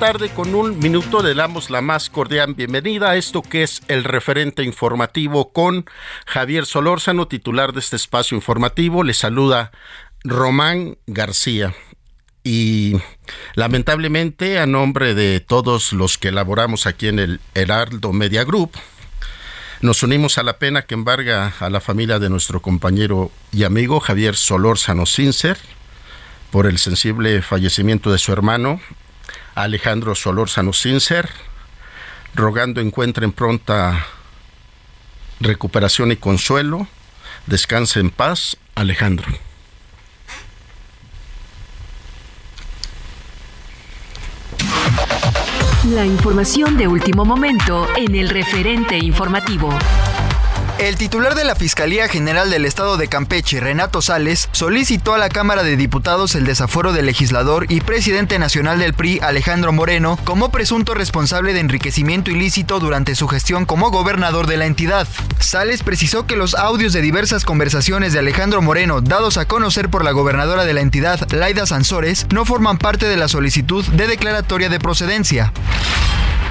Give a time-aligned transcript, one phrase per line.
[0.00, 1.22] tarde con un minuto.
[1.22, 5.84] Le damos la más cordial bienvenida a esto que es el referente informativo con
[6.24, 9.04] Javier Solórzano, titular de este espacio informativo.
[9.04, 9.72] Le saluda
[10.24, 11.74] Román García.
[12.42, 12.96] Y
[13.54, 18.72] lamentablemente, a nombre de todos los que elaboramos aquí en el Heraldo Media Group,
[19.82, 24.00] nos unimos a la pena que embarga a la familia de nuestro compañero y amigo
[24.00, 25.58] Javier Solórzano Sincer
[26.50, 28.80] por el sensible fallecimiento de su hermano
[29.62, 31.28] Alejandro Solórzano Sincer,
[32.34, 34.06] rogando encuentren pronta
[35.40, 36.86] recuperación y consuelo.
[37.46, 39.26] Descanse en paz, Alejandro.
[45.94, 49.70] La información de último momento en el referente informativo.
[50.80, 55.28] El titular de la Fiscalía General del Estado de Campeche, Renato Sales, solicitó a la
[55.28, 60.50] Cámara de Diputados el desafuero del legislador y presidente nacional del PRI, Alejandro Moreno, como
[60.50, 65.06] presunto responsable de enriquecimiento ilícito durante su gestión como gobernador de la entidad.
[65.38, 70.02] Sales precisó que los audios de diversas conversaciones de Alejandro Moreno, dados a conocer por
[70.02, 74.70] la gobernadora de la entidad, Laida Sansores, no forman parte de la solicitud de declaratoria
[74.70, 75.52] de procedencia.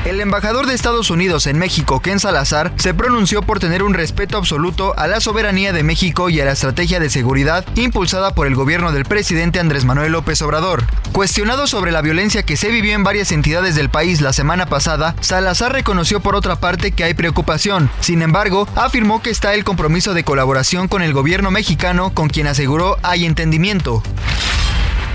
[0.05, 4.18] El embajador de Estados Unidos en México, Ken Salazar, se pronunció por tener un respeto
[4.19, 8.47] respeto absoluto a la soberanía de México y a la estrategia de seguridad impulsada por
[8.47, 10.83] el gobierno del presidente Andrés Manuel López Obrador.
[11.13, 15.15] Cuestionado sobre la violencia que se vivió en varias entidades del país la semana pasada,
[15.21, 17.89] Salazar reconoció por otra parte que hay preocupación.
[18.01, 22.47] Sin embargo, afirmó que está el compromiso de colaboración con el gobierno mexicano con quien
[22.47, 24.03] aseguró hay entendimiento.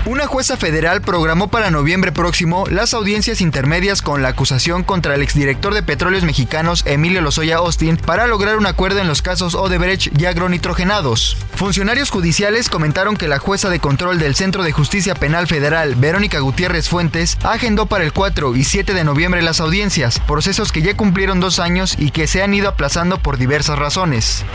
[0.05, 5.23] Una jueza federal programó para noviembre próximo las audiencias intermedias con la acusación contra el
[5.23, 10.15] exdirector de Petróleos Mexicanos Emilio Lozoya Austin para lograr un acuerdo en los casos Odebrecht
[10.21, 11.37] y agronitrogenados.
[11.55, 16.37] Funcionarios judiciales comentaron que la jueza de control del Centro de Justicia Penal Federal, Verónica
[16.37, 20.95] Gutiérrez Fuentes, agendó para el 4 y 7 de noviembre las audiencias, procesos que ya
[20.95, 24.45] cumplieron dos años y que se han ido aplazando por diversas razones.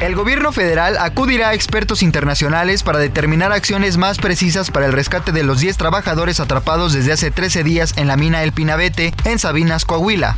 [0.00, 5.32] El gobierno federal acudirá a expertos internacionales para determinar acciones más precisas para el rescate
[5.32, 9.40] de los 10 trabajadores atrapados desde hace 13 días en la mina El Pinabete, en
[9.40, 10.36] Sabinas, Coahuila.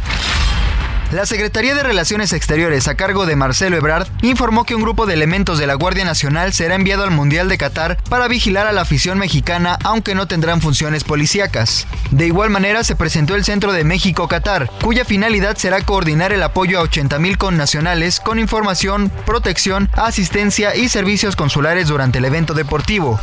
[1.13, 5.15] La Secretaría de Relaciones Exteriores, a cargo de Marcelo Ebrard, informó que un grupo de
[5.15, 8.83] elementos de la Guardia Nacional será enviado al Mundial de Qatar para vigilar a la
[8.83, 11.89] afición mexicana, aunque no tendrán funciones policíacas.
[12.13, 16.79] De igual manera, se presentó el Centro de México-Qatar, cuya finalidad será coordinar el apoyo
[16.79, 23.19] a 80.000 connacionales con información, protección, asistencia y servicios consulares durante el evento deportivo.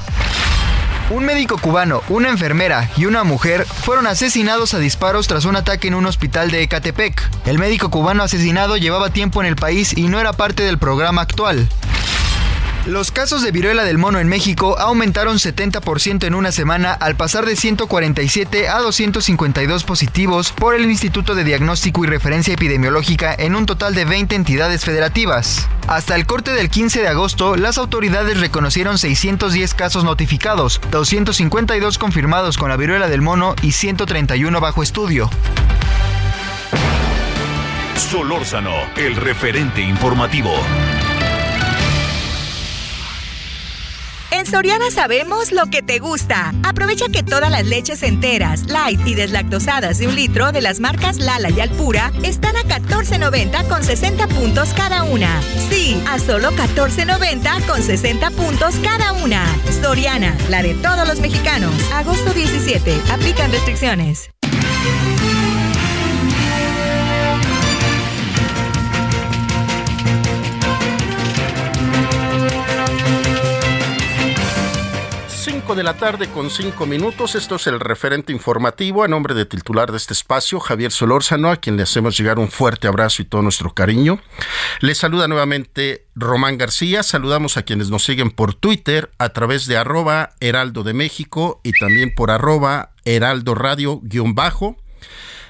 [1.10, 5.88] Un médico cubano, una enfermera y una mujer fueron asesinados a disparos tras un ataque
[5.88, 7.30] en un hospital de Ecatepec.
[7.46, 11.22] El médico cubano asesinado llevaba tiempo en el país y no era parte del programa
[11.22, 11.70] actual.
[12.88, 17.46] Los casos de viruela del mono en México aumentaron 70% en una semana al pasar
[17.46, 23.66] de 147 a 252 positivos por el Instituto de Diagnóstico y Referencia Epidemiológica en un
[23.66, 25.68] total de 20 entidades federativas.
[25.90, 32.58] Hasta el corte del 15 de agosto, las autoridades reconocieron 610 casos notificados, 252 confirmados
[32.58, 35.30] con la viruela del mono y 131 bajo estudio.
[37.98, 40.54] Solórzano, el referente informativo.
[44.32, 46.54] En Soriana sabemos lo que te gusta.
[46.64, 51.18] Aprovecha que todas las leches enteras, light y deslactosadas de un litro de las marcas
[51.18, 55.42] Lala y Alpura están a 14.90 con 60 puntos cada una.
[55.70, 59.46] Sí, a solo 14.90 con 60 puntos cada una.
[59.82, 61.74] Soriana, la de todos los mexicanos.
[61.94, 63.02] Agosto 17.
[63.12, 64.30] Aplican restricciones.
[75.68, 77.36] 5 de la tarde con 5 minutos.
[77.36, 81.58] Esto es el referente informativo a nombre de titular de este espacio, Javier Solórzano, a
[81.58, 84.22] quien le hacemos llegar un fuerte abrazo y todo nuestro cariño.
[84.80, 87.04] Le saluda nuevamente Román García.
[87.04, 91.74] Saludamos a quienes nos siguen por Twitter a través de arroba Heraldo de México y
[91.74, 94.78] también por arroba Heraldo Radio guion bajo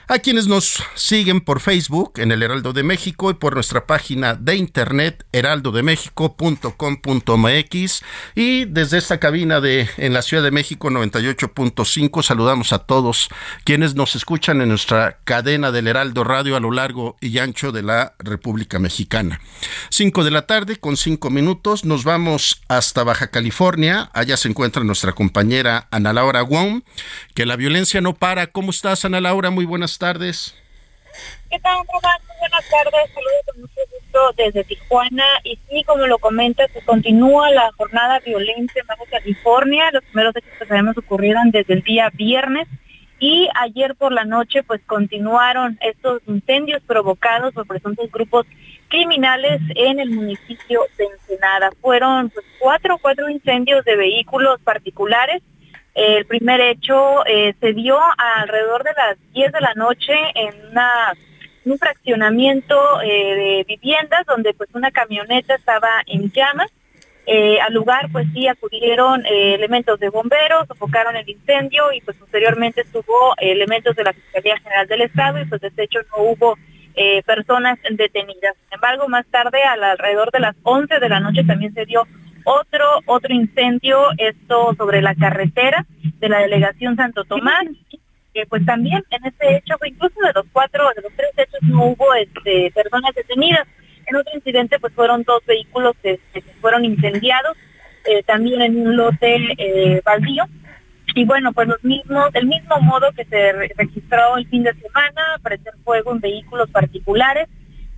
[0.10, 4.36] a quienes nos siguen por Facebook en el Heraldo de México y por nuestra página
[4.36, 12.72] de internet heraldodemexico.com.mx y desde esta cabina de en la Ciudad de México 98.5 saludamos
[12.72, 13.28] a todos
[13.66, 17.84] quienes nos escuchan en nuestra cadena del Heraldo Radio a lo largo y ancho de
[17.84, 19.42] la República Mexicana.
[19.90, 24.86] 5 de la tarde con 5 minutos nos vamos hasta Baja California, allá se encuentra
[24.86, 26.84] nuestra compañera Ana Laura Wong,
[27.36, 28.48] que la violencia no para.
[28.48, 29.50] ¿Cómo estás Ana Laura?
[29.50, 30.56] Muy buenas tardes.
[31.50, 32.20] ¿Qué tal, Román?
[32.40, 35.26] Buenas tardes, saludos con mucho gusto desde Tijuana.
[35.44, 39.90] Y sí, como lo comentas, pues continúa la jornada violenta en Baja California.
[39.92, 42.68] Los primeros hechos que sabemos ocurrieron desde el día viernes.
[43.20, 48.46] Y ayer por la noche, pues continuaron estos incendios provocados por presuntos grupos
[48.90, 51.72] criminales en el municipio de Ensenada.
[51.82, 55.42] Fueron pues, cuatro, cuatro incendios de vehículos particulares
[55.98, 57.98] el primer hecho eh, se dio
[58.40, 60.54] alrededor de las 10 de la noche en,
[61.66, 66.72] un fraccionamiento eh, de viviendas donde pues una camioneta estaba en llamas.
[67.26, 72.82] Eh, al lugar pues sí acudieron elementos de bomberos, sofocaron el incendio y pues posteriormente
[72.82, 76.58] estuvo elementos de la Fiscalía General del Estado y pues de hecho no hubo
[77.26, 78.56] personas detenidas.
[78.56, 82.08] Sin embargo, más tarde, alrededor de las 11 de la noche también se dio
[82.48, 87.66] otro, otro incendio, esto sobre la carretera de la delegación Santo Tomás,
[88.34, 91.88] que pues también en este hecho, incluso de los cuatro, de los tres hechos no
[91.88, 93.68] hubo este, personas detenidas.
[94.06, 96.22] En otro incidente pues fueron dos vehículos que,
[96.62, 97.58] fueron incendiados,
[98.06, 100.46] eh, también en un lote eh, baldío.
[101.16, 105.38] Y bueno, pues los mismos, el mismo modo que se registró el fin de semana,
[105.44, 107.50] prender fuego en vehículos particulares,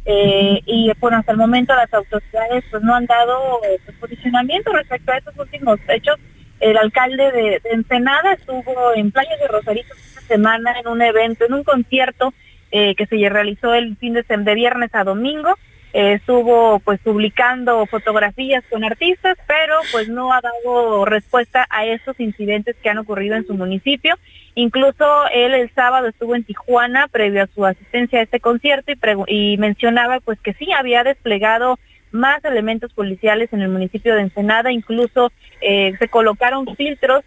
[0.05, 5.11] eh, y bueno, hasta el momento las autoridades pues no han dado pues, posicionamiento respecto
[5.11, 6.17] a estos últimos hechos.
[6.59, 11.53] El alcalde de, Ensenada estuvo en Playa de Rosarito esta semana en un evento, en
[11.53, 12.33] un concierto
[12.71, 15.55] eh, que se realizó el fin de, de viernes a domingo.
[15.91, 22.19] Eh, estuvo pues publicando fotografías con artistas, pero pues no ha dado respuesta a esos
[22.19, 24.15] incidentes que han ocurrido en su municipio.
[24.59, 29.53] Incluso él el sábado estuvo en Tijuana previo a su asistencia a este concierto y,
[29.53, 31.79] y mencionaba pues que sí había desplegado
[32.11, 37.23] más elementos policiales en el municipio de Ensenada, incluso eh, se colocaron filtros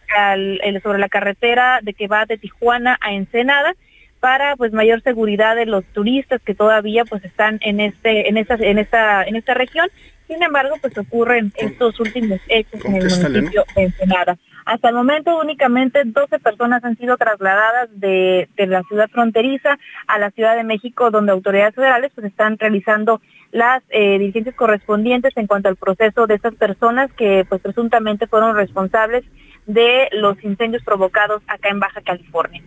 [0.83, 3.73] sobre la carretera de que va de Tijuana a Ensenada
[4.21, 8.57] para pues mayor seguridad de los turistas que todavía pues están en este en esta
[8.57, 9.89] en esta en esta región.
[10.29, 14.37] Sin embargo, pues ocurren estos últimos hechos en el municipio de Ensenada.
[14.65, 20.31] Hasta el momento únicamente 12 personas han sido trasladadas de, la ciudad fronteriza a la
[20.31, 23.21] Ciudad de México, donde autoridades federales pues están realizando
[23.51, 28.55] las eh, diligencias correspondientes en cuanto al proceso de estas personas que pues presuntamente fueron
[28.55, 29.25] responsables
[29.67, 32.63] de los incendios provocados acá en Baja California.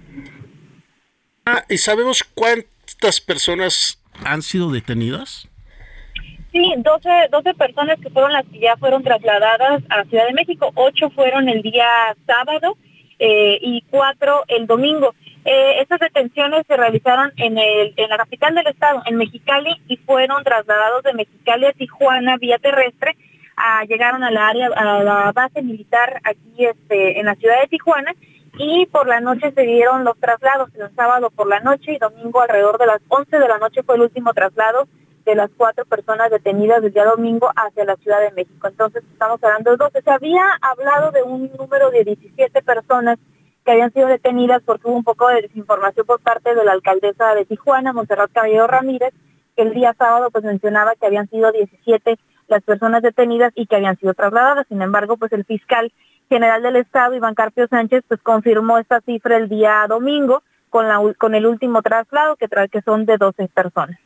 [1.45, 5.47] Ah, ¿Y sabemos cuántas personas han sido detenidas?
[6.55, 10.71] Sí, 12, 12 personas que fueron las que ya fueron trasladadas a Ciudad de México,
[10.75, 11.85] 8 fueron el día
[12.25, 12.77] sábado
[13.19, 15.13] eh, y 4 el domingo.
[15.43, 19.97] Eh, estas detenciones se realizaron en, el, en la capital del estado, en Mexicali, y
[19.97, 23.17] fueron trasladados de Mexicali a Tijuana vía terrestre.
[23.89, 28.13] llegaron a la área, a la base militar aquí este, en la ciudad de Tijuana
[28.57, 32.41] y por la noche se dieron los traslados, el sábado por la noche y domingo
[32.41, 34.88] alrededor de las 11 de la noche fue el último traslado
[35.25, 38.67] de las cuatro personas detenidas desde día domingo hacia la Ciudad de México.
[38.67, 40.01] Entonces estamos hablando de 12.
[40.01, 43.17] Se había hablado de un número de 17 personas
[43.65, 47.34] que habían sido detenidas porque hubo un poco de desinformación por parte de la alcaldesa
[47.34, 49.13] de Tijuana, Monserrat Caballero Ramírez,
[49.55, 53.77] que el día sábado pues mencionaba que habían sido 17 las personas detenidas y que
[53.77, 54.67] habían sido trasladadas.
[54.67, 55.91] Sin embargo, pues el fiscal
[56.29, 61.01] general del Estado, Iván Carpio Sánchez, pues confirmó esta cifra el día domingo con, la,
[61.17, 63.98] con el último traslado, que, que son de 12 personas.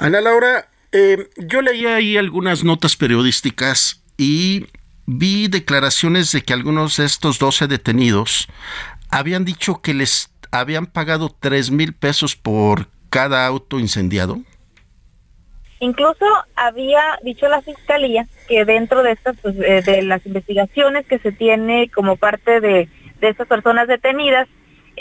[0.00, 4.64] Ana Laura, eh, yo leí ahí algunas notas periodísticas y
[5.04, 8.48] vi declaraciones de que algunos de estos 12 detenidos
[9.10, 14.38] habían dicho que les habían pagado 3 mil pesos por cada auto incendiado.
[15.80, 16.24] Incluso
[16.56, 21.30] había dicho la fiscalía que dentro de estas, pues, eh, de las investigaciones que se
[21.30, 22.88] tiene como parte de,
[23.20, 24.48] de estas personas detenidas,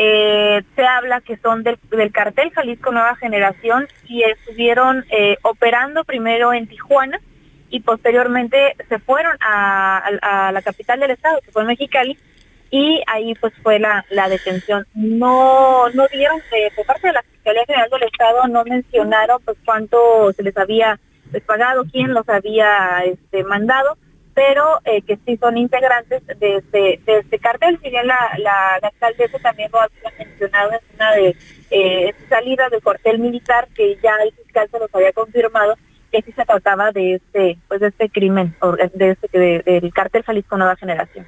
[0.01, 1.77] eh, se habla que son del,
[2.13, 7.19] cartel Jalisco Nueva Generación y estuvieron eh, operando primero en Tijuana
[7.69, 10.09] y posteriormente se fueron a,
[10.53, 12.17] la capital del estado, que fue Mexicali,
[12.71, 14.87] y ahí pues fue la, detención.
[14.93, 19.57] No, no dieron, eh, por parte de la Fiscalía General del Estado, no mencionaron pues
[19.65, 20.97] cuánto se les había
[21.45, 23.97] pagado, quién los había este, mandado,
[24.39, 27.77] pero eh, que sí son integrantes de este, de este cartel.
[27.83, 31.35] Si bien la, la, alcaldesa también lo había mencionado en una de
[31.71, 35.75] eh, salidas del cuartel militar, que ya el fiscal se los había confirmado,
[36.09, 38.55] que sí se trataba de este, pues de este crimen,
[38.93, 41.27] de este, del cartel Jalisco Nueva Generación.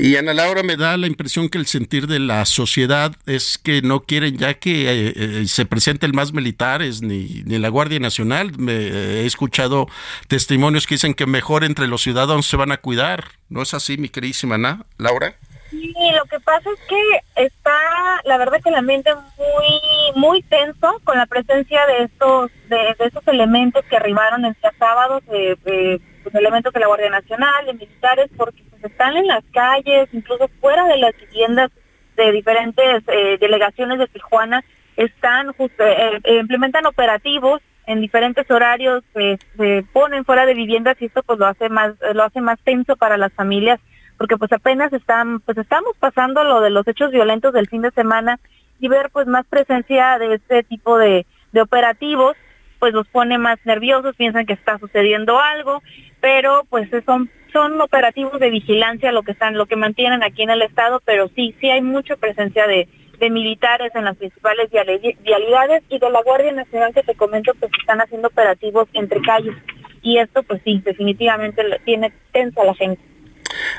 [0.00, 3.82] Y Ana Laura me da la impresión que el sentir de la sociedad es que
[3.82, 8.52] no quieren ya que eh, eh, se presenten más militares ni, ni la Guardia Nacional.
[8.56, 9.88] Me, he escuchado
[10.28, 13.24] testimonios que dicen que mejor entre los ciudadanos se van a cuidar.
[13.48, 15.34] ¿No es así, mi queridísima Ana Laura?
[15.70, 17.78] Sí, lo que pasa es que está,
[18.24, 19.80] la verdad que el ambiente muy,
[20.14, 25.20] muy tenso con la presencia de estos, de, esos elementos que arribaron el día sábado,
[25.28, 30.48] de, pues, elementos de la Guardia Nacional, de militares, porque están en las calles, incluso
[30.60, 31.70] fuera de las viviendas
[32.16, 34.62] de diferentes eh, delegaciones de Tijuana,
[34.96, 41.06] están justo, eh, eh, implementan operativos en diferentes horarios, se ponen fuera de viviendas y
[41.06, 43.80] esto pues lo hace más, lo hace más tenso para las familias,
[44.18, 47.90] porque pues apenas están, pues estamos pasando lo de los hechos violentos del fin de
[47.92, 48.38] semana
[48.78, 52.36] y ver pues más presencia de este tipo de, de operativos
[52.78, 55.82] pues los pone más nerviosos, piensan que está sucediendo algo,
[56.20, 60.50] pero pues son son operativos de vigilancia lo que están, lo que mantienen aquí en
[60.50, 62.88] el estado, pero sí, sí hay mucha presencia de,
[63.30, 68.00] militares en las principales vialidades y de la Guardia Nacional que te comento pues están
[68.00, 69.56] haciendo operativos entre calles
[70.02, 73.02] y esto pues sí, definitivamente tiene tensa la gente.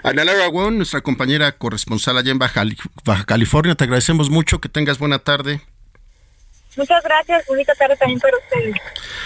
[0.04, 2.66] Ana Laura nuestra compañera corresponsal allá en Baja
[3.26, 5.62] California, te agradecemos mucho, que tengas buena tarde.
[6.80, 8.76] Muchas gracias, bonita tarde también para ustedes.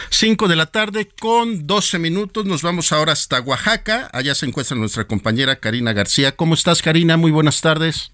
[0.10, 4.76] 5 de la tarde con 12 minutos, nos vamos ahora hasta Oaxaca, allá se encuentra
[4.76, 6.32] nuestra compañera Karina García.
[6.32, 7.16] ¿Cómo estás Karina?
[7.16, 8.12] Muy buenas tardes.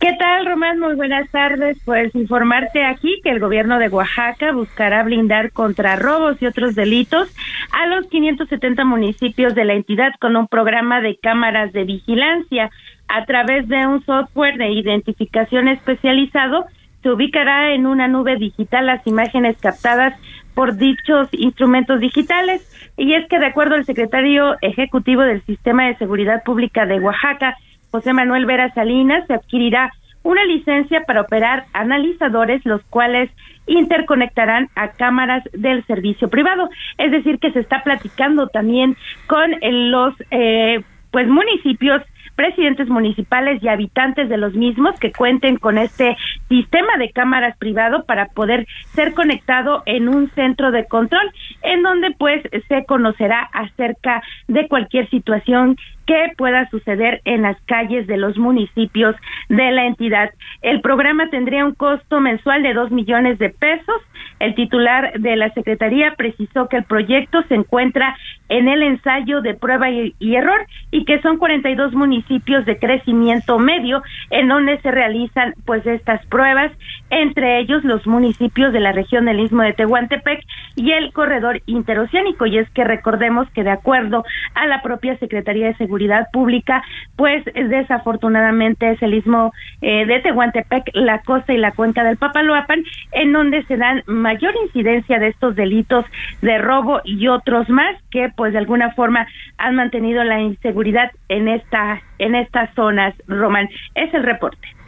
[0.00, 0.80] ¿Qué tal, Román?
[0.80, 1.78] Muy buenas tardes.
[1.84, 7.28] Pues informarte aquí que el gobierno de Oaxaca buscará blindar contra robos y otros delitos
[7.70, 12.68] a los 570 municipios de la entidad con un programa de cámaras de vigilancia
[13.06, 16.66] a través de un software de identificación especializado
[17.02, 20.14] se ubicará en una nube digital las imágenes captadas
[20.54, 22.66] por dichos instrumentos digitales.
[22.96, 27.56] Y es que de acuerdo al secretario ejecutivo del Sistema de Seguridad Pública de Oaxaca,
[27.90, 29.92] José Manuel Vera Salinas, se adquirirá
[30.22, 33.30] una licencia para operar analizadores, los cuales
[33.66, 36.68] interconectarán a cámaras del servicio privado.
[36.98, 42.02] Es decir, que se está platicando también con los eh, pues municipios
[42.34, 46.16] presidentes municipales y habitantes de los mismos que cuenten con este
[46.48, 51.30] sistema de cámaras privado para poder ser conectado en un centro de control
[51.62, 58.06] en donde pues se conocerá acerca de cualquier situación que pueda suceder en las calles
[58.06, 59.14] de los municipios
[59.48, 60.30] de la entidad.
[60.62, 64.02] El programa tendría un costo mensual de dos millones de pesos.
[64.38, 68.16] El titular de la Secretaría precisó que el proyecto se encuentra
[68.48, 74.02] en el ensayo de prueba y, error y que son 42 municipios de crecimiento medio
[74.30, 76.72] en donde se realizan pues estas pruebas,
[77.10, 80.42] entre ellos los municipios de la región del Istmo de Tehuantepec
[80.74, 82.46] y el corredor interoceánico.
[82.46, 85.89] Y es que recordemos que de acuerdo a la propia Secretaría de Seguridad
[86.32, 86.82] pública,
[87.16, 92.82] pues desafortunadamente es el istmo eh, de Tehuantepec, la costa y la cuenca del Papaloapan,
[93.12, 96.04] en donde se dan mayor incidencia de estos delitos
[96.42, 99.26] de robo y otros más que pues de alguna forma
[99.58, 103.68] han mantenido la inseguridad en esta en estas zonas, Román.
[103.94, 104.79] Es el reporte.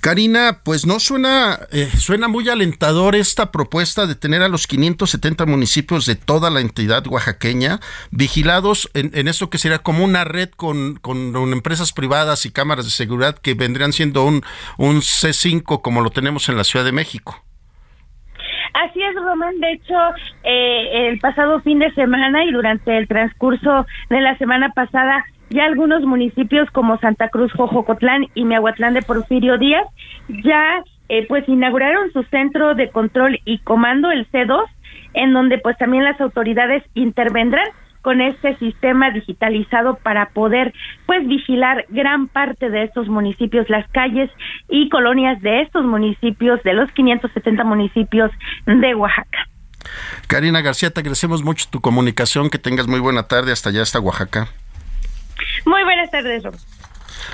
[0.00, 5.46] Karina, pues no suena, eh, suena muy alentador esta propuesta de tener a los 570
[5.46, 7.80] municipios de toda la entidad oaxaqueña
[8.10, 12.84] vigilados en, en esto que sería como una red con, con, empresas privadas y cámaras
[12.84, 14.42] de seguridad que vendrían siendo un,
[14.78, 17.42] un C5 como lo tenemos en la Ciudad de México.
[18.74, 19.60] Así es, Román.
[19.60, 19.94] De hecho,
[20.42, 25.64] eh, el pasado fin de semana y durante el transcurso de la semana pasada ya
[25.64, 29.86] algunos municipios como Santa Cruz, Jojocotlán y Miahuatlán de Porfirio Díaz
[30.28, 34.64] ya eh, pues inauguraron su centro de control y comando, el C2,
[35.14, 37.68] en donde pues también las autoridades intervendrán
[38.02, 40.74] con este sistema digitalizado para poder
[41.06, 44.30] pues vigilar gran parte de estos municipios, las calles
[44.68, 48.30] y colonias de estos municipios, de los 570 municipios
[48.66, 49.48] de Oaxaca.
[50.26, 54.00] Karina García, te agradecemos mucho tu comunicación, que tengas muy buena tarde hasta allá, hasta
[54.00, 54.48] Oaxaca.
[55.64, 56.54] Muy buenas tardes, Rob.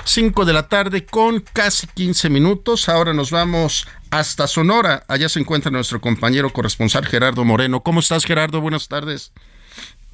[0.03, 2.89] 5 de la tarde con casi 15 minutos.
[2.89, 5.03] Ahora nos vamos hasta Sonora.
[5.07, 7.81] Allá se encuentra nuestro compañero corresponsal Gerardo Moreno.
[7.81, 8.61] ¿Cómo estás, Gerardo?
[8.61, 9.31] Buenas tardes.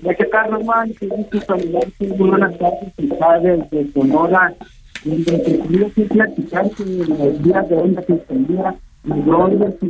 [0.02, 0.94] ¿Qué tal, Román?
[1.00, 1.56] Qué gusto.
[2.18, 2.92] Buenas tardes,
[3.72, 4.54] desde Sonora.
[5.04, 9.88] Donde te quería platicar que los días de onda que extendía, donde se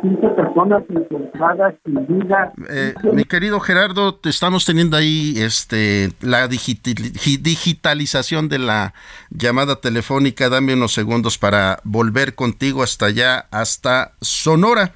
[0.00, 2.52] 15 personas encontradas sin vida.
[2.70, 8.94] Eh, mi querido Gerardo, te estamos teniendo ahí este la digitalización de la
[9.30, 10.48] llamada telefónica.
[10.48, 14.92] Dame unos segundos para volver contigo hasta allá, hasta Sonora.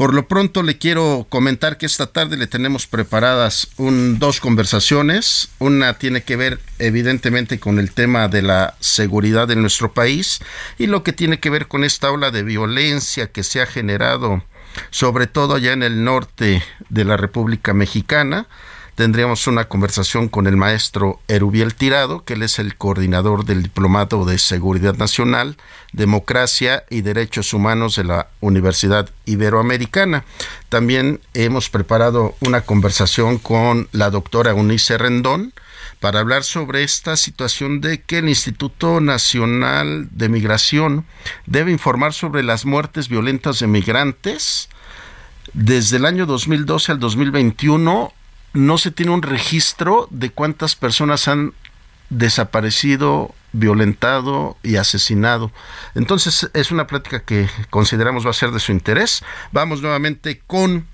[0.00, 5.50] Por lo pronto le quiero comentar que esta tarde le tenemos preparadas un, dos conversaciones.
[5.58, 10.40] Una tiene que ver evidentemente con el tema de la seguridad en nuestro país
[10.78, 14.42] y lo que tiene que ver con esta ola de violencia que se ha generado
[14.88, 18.46] sobre todo allá en el norte de la República Mexicana
[19.00, 24.26] tendríamos una conversación con el maestro Erubiel Tirado, que él es el coordinador del Diplomado
[24.26, 25.56] de Seguridad Nacional,
[25.94, 30.26] Democracia y Derechos Humanos de la Universidad Iberoamericana.
[30.68, 35.54] También hemos preparado una conversación con la doctora Unice Rendón,
[35.98, 41.06] para hablar sobre esta situación de que el Instituto Nacional de Migración
[41.46, 44.68] debe informar sobre las muertes violentas de migrantes.
[45.54, 48.12] Desde el año 2012 al 2021
[48.52, 51.52] no se tiene un registro de cuántas personas han
[52.08, 55.52] desaparecido, violentado y asesinado.
[55.94, 59.24] Entonces es una plática que consideramos va a ser de su interés.
[59.52, 60.86] Vamos nuevamente con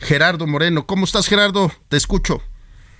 [0.00, 0.86] Gerardo Moreno.
[0.86, 1.70] ¿Cómo estás Gerardo?
[1.88, 2.42] Te escucho.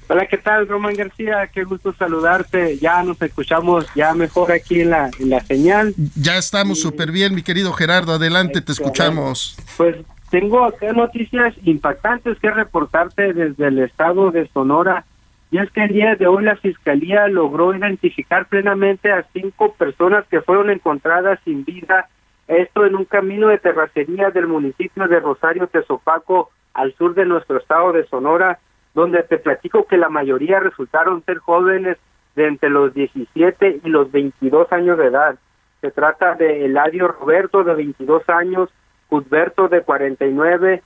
[0.08, 1.48] Hola, ¿qué tal, Román García?
[1.52, 2.76] Qué gusto saludarte.
[2.78, 5.94] Ya nos escuchamos ya mejor aquí en la, en la señal.
[6.16, 8.12] Ya estamos súper bien, mi querido Gerardo.
[8.12, 9.56] Adelante, te escuchamos.
[9.78, 9.96] Pues
[10.32, 15.04] tengo acá noticias impactantes que reportarte desde el estado de Sonora.
[15.50, 20.26] Y es que el día de hoy la Fiscalía logró identificar plenamente a cinco personas
[20.28, 22.08] que fueron encontradas sin vida.
[22.48, 27.58] Esto en un camino de terracería del municipio de Rosario Tezopaco, al sur de nuestro
[27.58, 28.58] estado de Sonora,
[28.94, 31.98] donde te platico que la mayoría resultaron ser jóvenes
[32.36, 35.38] de entre los 17 y los 22 años de edad.
[35.82, 38.70] Se trata de Eladio Roberto, de 22 años,
[39.12, 40.82] Cusberto de 49,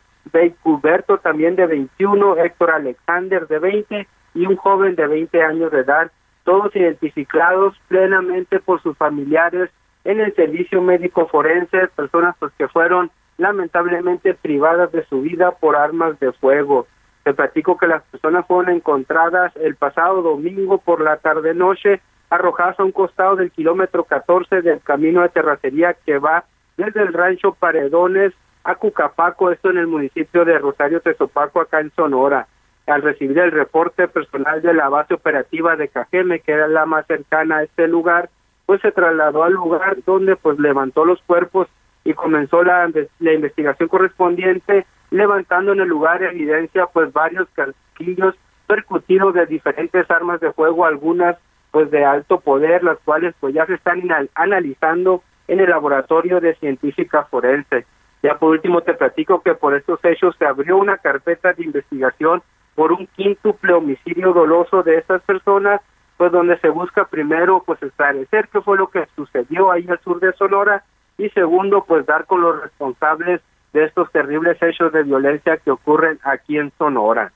[0.60, 5.82] Cuberto también de 21, Héctor Alexander de 20 y un joven de 20 años de
[5.82, 6.10] edad,
[6.42, 9.70] todos identificados plenamente por sus familiares
[10.02, 15.76] en el servicio médico forense, personas pues que fueron lamentablemente privadas de su vida por
[15.76, 16.88] armas de fuego.
[17.22, 22.80] Te platico que las personas fueron encontradas el pasado domingo por la tarde noche arrojadas
[22.80, 26.42] a un costado del kilómetro 14 del camino de terracería que va
[26.76, 28.32] desde el rancho Paredones
[28.64, 32.48] a Cucapaco, esto en el municipio de Rosario Tezopaco, acá en Sonora.
[32.86, 37.06] Al recibir el reporte personal de la base operativa de Cajeme, que era la más
[37.06, 38.28] cercana a este lugar,
[38.64, 41.68] pues se trasladó al lugar donde pues levantó los cuerpos
[42.04, 48.34] y comenzó la, la investigación correspondiente, levantando en el lugar evidencia pues varios casquillos
[48.66, 51.36] percutidos de diferentes armas de fuego, algunas
[51.70, 54.02] pues de alto poder, las cuales pues ya se están
[54.34, 57.86] analizando en el laboratorio de científica forense.
[58.22, 62.42] Ya por último te platico que por estos hechos se abrió una carpeta de investigación
[62.74, 65.80] por un quíntuple homicidio doloso de estas personas,
[66.16, 70.20] pues donde se busca primero pues esclarecer qué fue lo que sucedió ahí al sur
[70.20, 70.84] de Sonora
[71.18, 73.40] y segundo pues dar con los responsables
[73.72, 77.32] de estos terribles hechos de violencia que ocurren aquí en Sonora.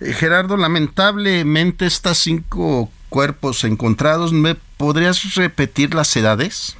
[0.00, 6.76] Eh, Gerardo, lamentablemente estas cinco cuerpos encontrados, ¿me podrías repetir las edades?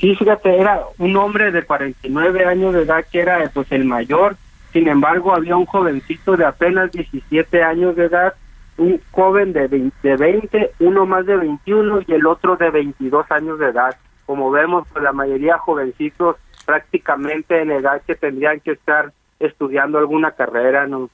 [0.00, 4.36] Sí, fíjate, era un hombre de 49 años de edad que era pues el mayor,
[4.72, 8.32] sin embargo había un jovencito de apenas 17 años de edad,
[8.78, 13.66] un joven de 20, uno más de 21 y el otro de 22 años de
[13.66, 13.94] edad.
[14.24, 20.30] Como vemos, pues la mayoría jovencitos prácticamente en edad que tendrían que estar estudiando alguna
[20.30, 21.10] carrera, ¿no?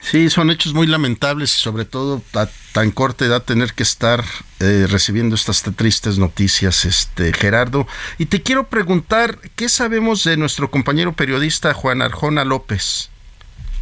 [0.00, 4.24] Sí, son hechos muy lamentables y sobre todo a tan corta edad tener que estar
[4.58, 7.86] eh, recibiendo estas tristes noticias, este Gerardo.
[8.18, 13.10] Y te quiero preguntar, ¿qué sabemos de nuestro compañero periodista Juan Arjona López?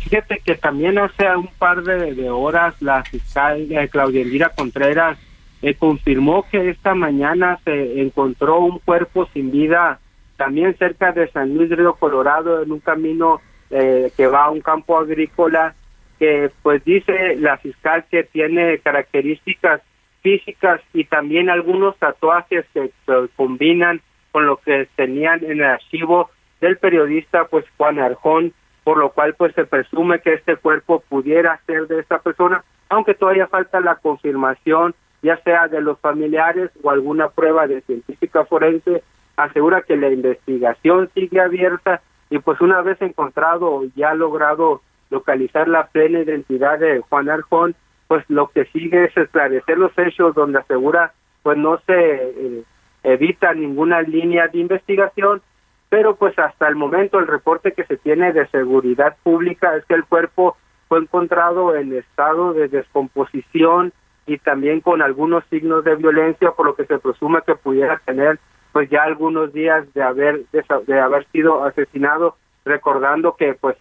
[0.01, 5.19] Fíjate que también hace un par de, horas la fiscal eh, Claudia Elvira Contreras
[5.63, 10.01] eh, confirmó que esta mañana se encontró un cuerpo sin vida
[10.37, 14.97] también cerca de San Luis Río Colorado en un camino que va a un campo
[14.97, 15.75] agrícola
[16.19, 19.83] que pues dice la fiscal que tiene características
[20.23, 22.91] físicas y también algunos tatuajes que
[23.37, 24.01] combinan
[24.33, 28.53] con lo que tenían en el archivo del periodista pues Juan Arjón,
[28.85, 33.15] por lo cual pues se presume que este cuerpo pudiera ser de esta persona, aunque
[33.15, 39.03] todavía falta la confirmación ya sea de los familiares o alguna prueba de científica forense,
[39.37, 45.87] asegura que la investigación sigue abierta y pues una vez encontrado ya logrado localizar la
[45.87, 47.75] plena identidad de Juan Arjón,
[48.07, 52.65] pues lo que sigue es esclarecer los hechos donde asegura pues no se eh,
[53.03, 55.41] evita ninguna línea de investigación,
[55.89, 59.95] pero pues hasta el momento el reporte que se tiene de seguridad pública es que
[59.95, 60.57] el cuerpo
[60.89, 63.93] fue encontrado en estado de descomposición
[64.27, 68.39] y también con algunos signos de violencia, por lo que se presume que pudiera tener
[68.73, 73.77] pues ya algunos días de haber de, haber sido asesinado, recordando que pues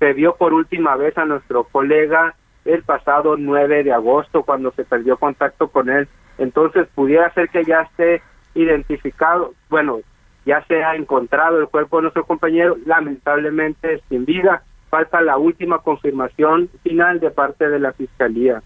[0.00, 2.34] se vio por última vez a nuestro colega
[2.64, 6.08] el pasado 9 de agosto cuando se perdió contacto con él.
[6.38, 8.22] Entonces pudiera ser que ya esté
[8.54, 10.00] identificado, bueno,
[10.46, 14.64] ya se ha encontrado el cuerpo de nuestro compañero, lamentablemente sin vida.
[14.88, 18.62] Falta la última confirmación final de parte de la Fiscalía.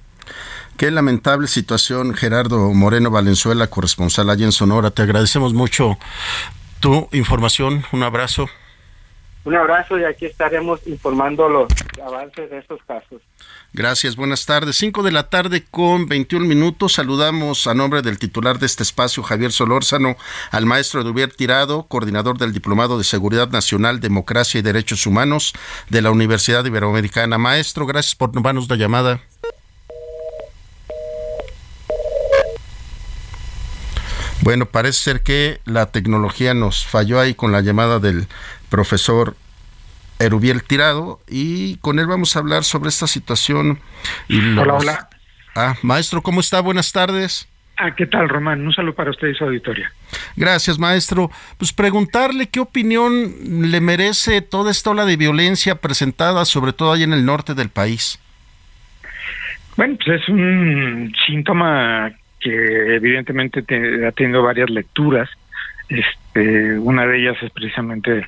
[0.78, 4.90] Qué lamentable situación, Gerardo Moreno Valenzuela, corresponsal allí en Sonora.
[4.90, 5.98] Te agradecemos mucho
[6.80, 7.82] tu información.
[7.92, 8.48] Un abrazo.
[9.44, 11.68] Un abrazo y aquí estaremos informando los
[12.02, 13.20] avances de estos casos.
[13.74, 14.76] Gracias, buenas tardes.
[14.76, 16.94] Cinco de la tarde con 21 minutos.
[16.94, 20.16] Saludamos a nombre del titular de este espacio, Javier Solórzano,
[20.50, 25.52] al maestro Eduvier Tirado, coordinador del Diplomado de Seguridad Nacional, Democracia y Derechos Humanos
[25.90, 27.36] de la Universidad Iberoamericana.
[27.36, 29.20] Maestro, gracias por tomarnos la llamada.
[34.44, 38.26] Bueno, parece ser que la tecnología nos falló ahí con la llamada del
[38.68, 39.36] profesor
[40.18, 43.78] Erubiel Tirado y con él vamos a hablar sobre esta situación.
[44.28, 45.08] Y Hola, hola.
[45.56, 46.60] Ah, maestro, ¿cómo está?
[46.60, 47.48] Buenas tardes.
[47.78, 48.66] Ah, ¿qué tal, Román?
[48.66, 49.90] Un saludo para usted y su auditoria.
[50.36, 51.30] Gracias, maestro.
[51.56, 57.02] Pues preguntarle qué opinión le merece toda esta ola de violencia presentada, sobre todo ahí
[57.02, 58.20] en el norte del país.
[59.78, 62.12] Bueno, pues es un síntoma
[62.44, 63.64] que evidentemente
[64.06, 65.30] ha tenido varias lecturas.
[65.88, 68.26] Este, una de ellas es precisamente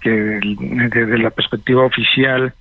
[0.00, 2.52] que desde la perspectiva oficial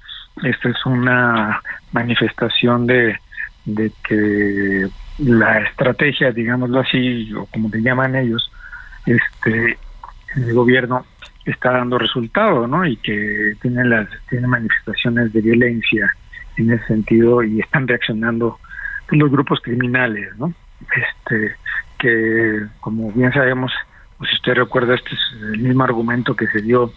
[0.43, 3.17] esta es una manifestación de,
[3.65, 4.87] de que
[5.19, 8.51] la estrategia, digámoslo así, o como le llaman ellos,
[9.05, 9.77] este
[10.35, 11.05] el gobierno
[11.45, 12.85] está dando resultado, ¿no?
[12.85, 16.13] Y que tiene las tiene manifestaciones de violencia
[16.57, 18.59] en ese sentido y están reaccionando
[19.11, 20.53] los grupos criminales, ¿no?
[20.81, 21.55] Este
[21.97, 23.71] que como bien sabemos,
[24.17, 25.21] pues si usted recuerda, este es
[25.53, 26.93] el mismo argumento que se dio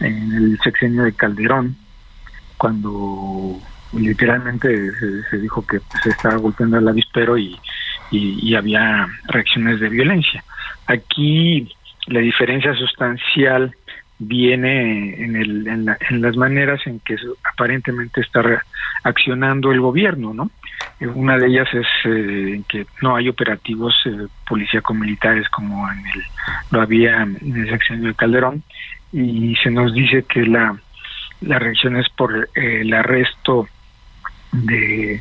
[0.00, 1.76] en el sexenio de Calderón,
[2.56, 3.58] cuando
[3.92, 4.90] literalmente
[5.30, 7.58] se, dijo que se estaba golpeando el avispero y,
[8.10, 10.44] y, había reacciones de violencia.
[10.86, 11.68] Aquí
[12.06, 13.74] la diferencia sustancial
[14.26, 17.16] viene en, el, en, en, las maneras en que
[17.52, 18.42] aparentemente está
[19.04, 20.50] accionando el gobierno, ¿no?
[21.00, 26.22] Eh, una de ellas es eh, que no hay operativos eh, policíaco-militares como en el,
[26.70, 28.62] lo había en el sexenio de Calderón
[29.12, 30.76] y se nos dice que la,
[31.40, 33.68] la reacción es por el arresto
[34.52, 35.20] de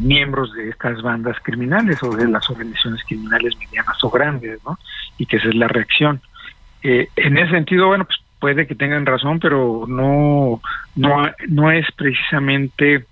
[0.00, 4.78] miembros de estas bandas criminales o de las organizaciones criminales medianas o grandes, ¿no?
[5.18, 6.20] Y que esa es la reacción.
[7.16, 10.60] En ese sentido, bueno, pues puede que tengan razón, pero no,
[10.94, 13.04] no, no es precisamente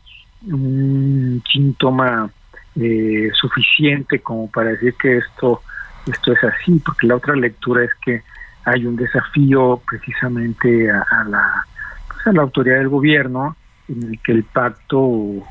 [0.46, 2.30] un síntoma
[2.76, 5.62] eh, suficiente como para decir que esto
[6.06, 8.22] esto es así porque la otra lectura es que
[8.64, 11.64] hay un desafío precisamente a, la
[12.08, 13.56] pues a la autoridad del gobierno
[13.88, 15.44] en el que el pacto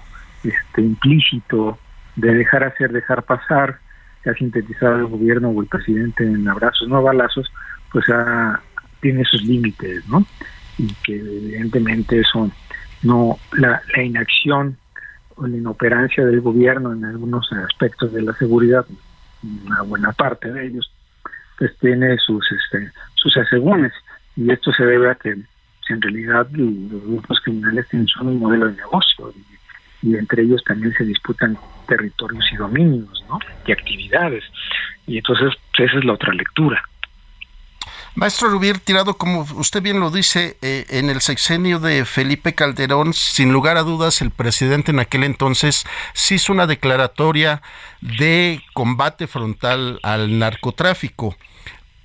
[0.43, 1.79] este implícito
[2.15, 3.79] de dejar hacer dejar pasar
[4.23, 7.51] que ha sintetizado el gobierno o el presidente en abrazos no balazos
[7.93, 8.05] pues
[8.99, 10.25] tiene sus límites no
[10.77, 12.51] y que evidentemente eso
[13.03, 14.77] no la, inacción
[15.35, 18.85] o la inoperancia del gobierno en algunos aspectos de la seguridad,
[19.65, 20.91] una buena parte de ellos,
[21.57, 23.93] pues tiene sus este, sus asegúnes
[24.35, 25.35] y esto se debe a que
[25.89, 29.33] en realidad los grupos criminales tienen un modelo de negocio
[30.01, 33.37] y, y, entre ellos también se disputan territorios y dominios, ¿no?
[33.67, 34.43] Y actividades.
[35.05, 36.83] Y entonces pues, esa es la otra lectura.
[38.23, 43.13] Maestro Rubier Tirado, como usted bien lo dice, eh, en el sexenio de Felipe Calderón,
[43.13, 45.83] sin lugar a dudas, el presidente en aquel entonces
[46.13, 47.61] sí hizo una declaratoria
[47.99, 51.35] de combate frontal al narcotráfico.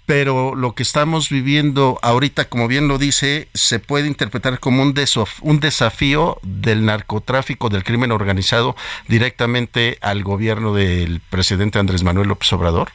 [0.07, 4.94] pero lo que estamos viviendo ahorita, como bien lo dice, se puede interpretar como un,
[5.42, 8.74] un desafío del narcotráfico, del crimen organizado,
[9.07, 12.90] directamente al gobierno del presidente Andrés Manuel López Obrador.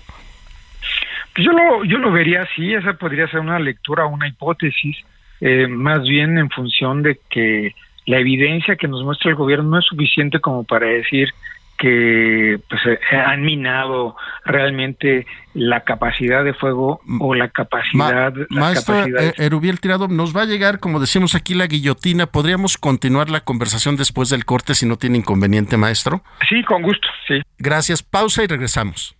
[1.36, 4.98] Yo lo, yo lo vería así, esa podría ser una lectura, una hipótesis,
[5.41, 7.74] eh, más bien en función de que
[8.06, 11.30] la evidencia que nos muestra el gobierno no es suficiente como para decir
[11.78, 14.15] que pues, eh, han minado
[14.46, 18.34] realmente la capacidad de fuego o la capacidad...
[18.50, 22.28] maestro eh, Erubiel Tirado, nos va a llegar, como decimos aquí, la guillotina.
[22.28, 26.24] ¿Podríamos continuar la conversación después del corte si no tiene inconveniente, maestro?
[26.48, 27.41] Sí, con gusto, sí.
[27.58, 28.02] Gracias.
[28.02, 29.15] Pausa y regresamos.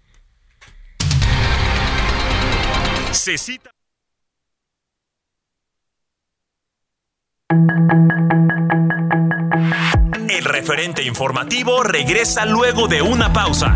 [3.14, 3.70] Se cita.
[10.30, 13.76] El referente informativo regresa luego de una pausa.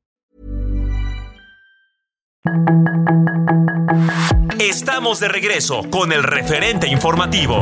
[4.57, 7.61] Estamos de regreso con el referente informativo.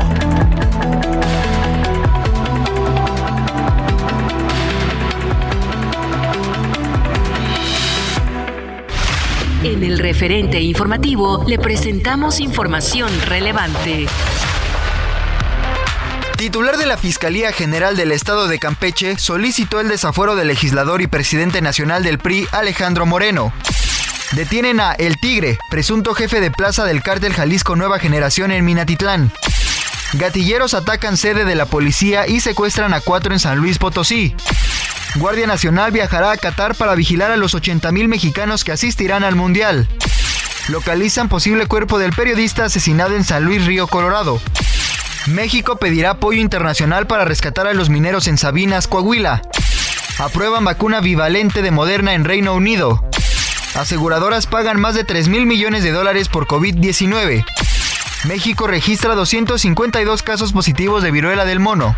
[9.66, 14.06] En el referente informativo le presentamos información relevante.
[16.38, 21.08] Titular de la Fiscalía General del Estado de Campeche solicitó el desafuero del legislador y
[21.08, 23.52] presidente nacional del PRI, Alejandro Moreno.
[24.32, 29.32] Detienen a El Tigre, presunto jefe de plaza del cártel Jalisco Nueva Generación en Minatitlán.
[30.14, 34.36] Gatilleros atacan sede de la policía y secuestran a cuatro en San Luis Potosí.
[35.16, 39.88] Guardia Nacional viajará a Qatar para vigilar a los 80.000 mexicanos que asistirán al Mundial.
[40.68, 44.40] Localizan posible cuerpo del periodista asesinado en San Luis Río, Colorado.
[45.26, 49.42] México pedirá apoyo internacional para rescatar a los mineros en Sabinas, Coahuila.
[50.20, 53.04] Aprueban vacuna bivalente de Moderna en Reino Unido.
[53.76, 57.46] Aseguradoras pagan más de 3 mil millones de dólares por COVID-19.
[58.26, 61.96] México registra 252 casos positivos de viruela del mono.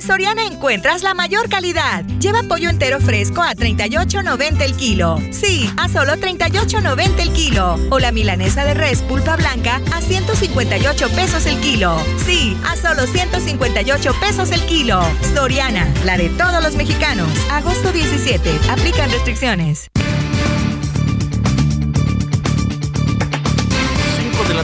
[0.00, 2.06] En Soriana encuentras la mayor calidad.
[2.20, 5.18] Lleva pollo entero fresco a 38.90 el kilo.
[5.30, 7.78] Sí, a solo 38.90 el kilo.
[7.90, 11.98] O la milanesa de res pulpa blanca a 158 pesos el kilo.
[12.24, 15.02] Sí, a solo 158 pesos el kilo.
[15.34, 17.28] Soriana, la de todos los mexicanos.
[17.50, 18.70] Agosto 17.
[18.70, 19.90] Aplican restricciones.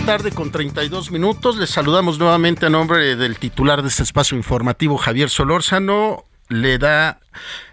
[0.00, 1.56] La tarde con 32 minutos.
[1.56, 6.26] Les saludamos nuevamente a nombre del titular de este espacio informativo, Javier Solórzano.
[6.50, 7.18] Le da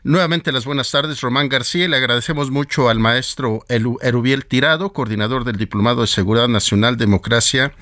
[0.04, 1.86] nuevamente las buenas tardes, Román García.
[1.90, 7.74] Le agradecemos mucho al maestro Erubiel Tirado, coordinador del Diplomado de Seguridad Nacional, Democracia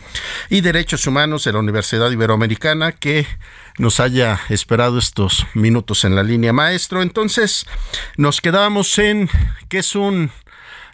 [0.50, 3.28] y Derechos Humanos de la Universidad Iberoamericana, que
[3.78, 6.52] nos haya esperado estos minutos en la línea.
[6.52, 7.68] Maestro, entonces
[8.18, 9.30] nos quedamos en
[9.70, 10.32] que es un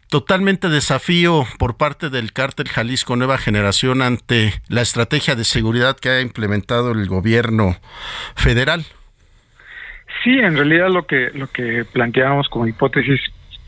[0.10, 6.10] totalmente desafío por parte del cártel Jalisco Nueva Generación ante la estrategia de seguridad que
[6.10, 7.76] ha implementado el gobierno
[8.36, 8.86] federal.
[10.24, 13.20] Sí, en realidad lo que lo que planteábamos como hipótesis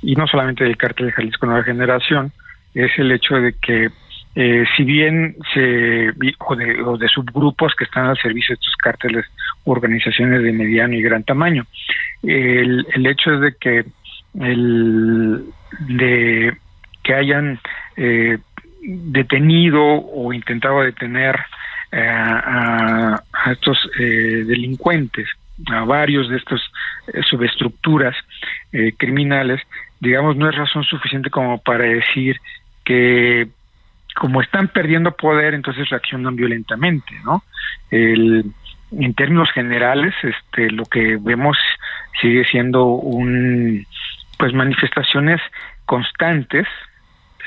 [0.02, 2.32] y no solamente del cártel Jalisco Nueva Generación
[2.74, 3.90] es el hecho de que
[4.36, 8.76] eh, si bien se o de, o de, subgrupos que están al servicio de estos
[8.78, 9.26] cárteles
[9.66, 11.66] organizaciones de mediano y gran tamaño
[12.24, 13.86] el, el hecho es de que
[14.40, 15.44] el,
[15.80, 16.58] de
[17.04, 17.60] que hayan
[17.98, 18.38] eh,
[18.82, 21.40] detenido o intentado detener
[21.92, 25.28] eh, a, estos eh, delincuentes,
[25.72, 26.62] a varios de estos
[27.30, 28.16] subestructuras
[28.98, 29.62] criminales,
[30.00, 32.40] digamos, no es razón suficiente como para decir
[32.86, 33.50] que
[34.16, 37.44] como están perdiendo poder, entonces reaccionan violentamente, ¿no?
[37.90, 38.46] El,
[38.92, 41.58] en términos generales, este, lo que vemos
[42.22, 43.86] sigue siendo un
[44.40, 45.42] pues manifestaciones
[45.86, 46.66] constantes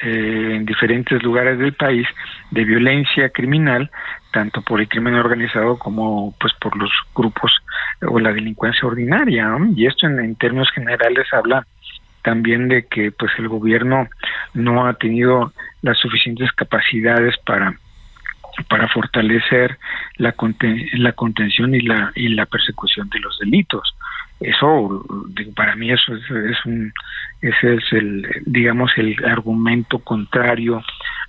[0.03, 2.07] eh, en diferentes lugares del país
[2.51, 3.91] de violencia criminal
[4.31, 7.51] tanto por el crimen organizado como pues por los grupos
[8.03, 11.67] o la delincuencia ordinaria y esto en, términos generales habla
[12.23, 14.09] también de que pues el gobierno
[14.53, 17.75] no ha tenido las suficientes capacidades para
[18.69, 19.79] para fortalecer
[20.17, 20.35] la,
[20.93, 23.95] la contención y la y la persecución de los delitos
[24.43, 25.05] eso
[25.55, 26.93] para mí eso es, un
[27.41, 30.83] ese es el digamos el argumento contrario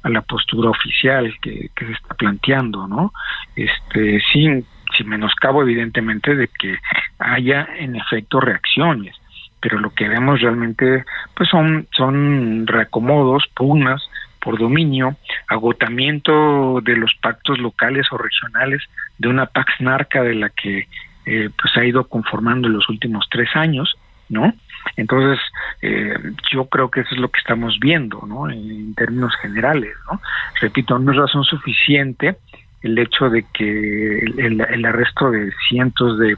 [0.03, 3.13] a la postura oficial que, que se está planteando no
[3.55, 4.65] este sin
[4.97, 6.77] sin menoscabo evidentemente de que
[7.19, 9.15] haya en efecto reacciones
[9.59, 14.01] pero lo que vemos realmente pues son son reacomodos pugnas
[14.43, 15.15] por dominio,
[15.47, 18.83] agotamiento de los pactos locales o regionales
[19.17, 20.87] de una pax narca de la que
[21.25, 23.95] eh, pues ha ido conformando en los últimos tres años,
[24.29, 24.53] ¿no?
[24.97, 25.39] Entonces,
[25.81, 26.13] eh,
[26.51, 28.49] yo creo que eso es lo que estamos viendo, ¿no?
[28.49, 30.21] En, términos generales, ¿no?
[30.61, 32.37] Repito, no es razón suficiente
[32.81, 36.37] el hecho de que el, arresto de cientos de,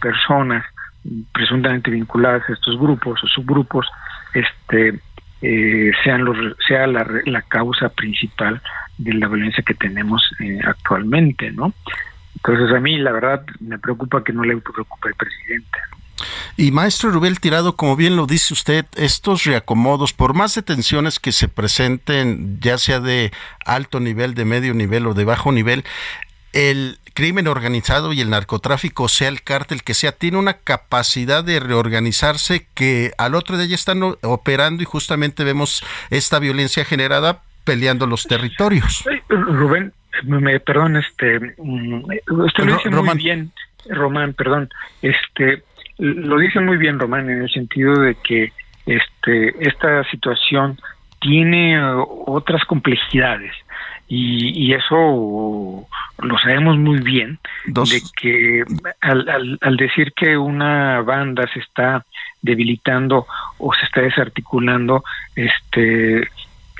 [0.00, 0.64] personas
[1.32, 3.86] presuntamente vinculadas a estos grupos o subgrupos,
[4.34, 4.98] este,
[5.42, 8.60] eh, sean los, sea la, la, causa principal
[8.98, 11.72] de la violencia que tenemos eh, actualmente, ¿no?
[12.36, 15.78] Entonces a mí la verdad me preocupa que no le preocupe el presidente.
[16.56, 21.32] Y maestro Rubel Tirado, como bien lo dice usted, estos reacomodos, por más detenciones que
[21.32, 23.32] se presenten, ya sea de
[23.64, 25.84] alto nivel, de medio nivel o de bajo nivel,
[26.54, 31.60] el crimen organizado y el narcotráfico, sea el cártel que sea, tiene una capacidad de
[31.60, 38.06] reorganizarse que al otro día ya están operando y justamente vemos esta violencia generada peleando
[38.06, 39.04] los territorios.
[39.28, 39.92] Rubén,
[40.24, 43.52] me, perdón, este, mm, usted lo dice muy bien,
[43.88, 44.68] Román, perdón,
[45.02, 45.62] este,
[45.98, 48.52] lo dice muy bien Román en el sentido de que
[48.86, 50.78] este, esta situación
[51.20, 51.80] tiene
[52.26, 53.52] otras complejidades
[54.08, 55.86] y, eso
[56.18, 58.62] lo sabemos muy bien de que
[59.00, 62.04] al, al, decir que una banda se está
[62.42, 63.26] debilitando
[63.58, 65.02] o se está desarticulando
[65.34, 66.28] este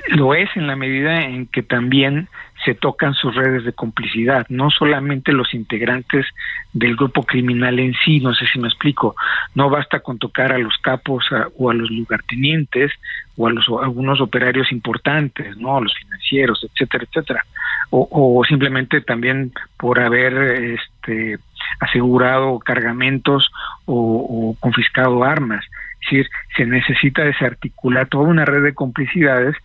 [0.09, 2.29] lo es en la medida en que también
[2.67, 6.25] se tocan sus redes de complicidad, no solamente los integrantes
[6.73, 9.15] del grupo criminal en sí, no sé si me explico,
[9.55, 11.23] no basta con tocar a los capos
[11.57, 12.91] o a los lugartenientes
[13.37, 17.45] o a los algunos operarios importantes, no, a los financieros, etcétera, etcétera,
[17.89, 20.33] o, o simplemente también por haber
[20.73, 21.39] este
[21.79, 23.49] asegurado cargamentos
[23.85, 29.55] o, o confiscado armas, es decir, se necesita desarticular toda una red de complicidades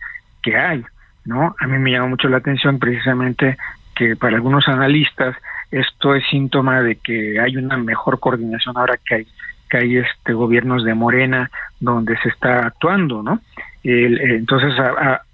[0.41, 0.85] que hay
[1.25, 1.55] ¿no?
[1.59, 3.57] A mí me llama mucho la atención precisamente
[3.95, 5.35] que para algunos analistas
[5.71, 9.27] esto es síntoma de que hay una mejor coordinación ahora que hay
[9.69, 13.39] que hay este gobiernos de Morena donde se está actuando, ¿no?
[13.83, 14.73] entonces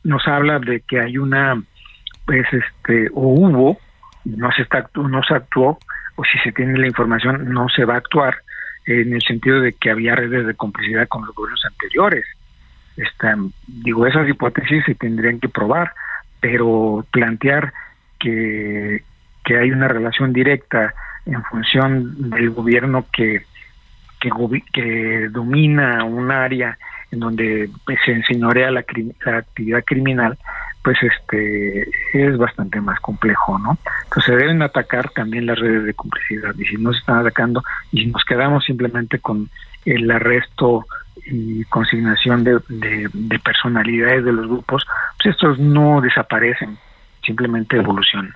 [0.04, 1.62] nos habla de que hay una
[2.26, 3.78] pues este o hubo
[4.26, 5.78] no se está no se actuó
[6.16, 8.38] o si se tiene la información no se va a actuar
[8.86, 12.26] en el sentido de que había redes de complicidad con los gobiernos anteriores
[13.68, 15.94] digo, esas hipótesis se tendrían que probar,
[16.40, 17.74] pero plantear
[18.20, 19.04] que,
[19.44, 20.94] que hay una relación directa
[21.26, 23.44] en función del gobierno que,
[24.20, 24.30] que,
[24.74, 26.78] que domina un área
[27.12, 28.86] en donde pues, se enseñorea la,
[29.26, 30.38] la, actividad criminal,
[30.84, 33.78] pues este es bastante más complejo, ¿no?
[34.04, 37.64] Entonces se deben atacar también las redes de complicidad y si no se están atacando
[37.92, 39.50] y si nos quedamos simplemente con
[39.86, 40.86] el arresto
[41.26, 44.86] y consignación de, de, personalidades de los grupos,
[45.22, 46.78] pues estos no desaparecen,
[47.24, 48.36] simplemente evolucionan.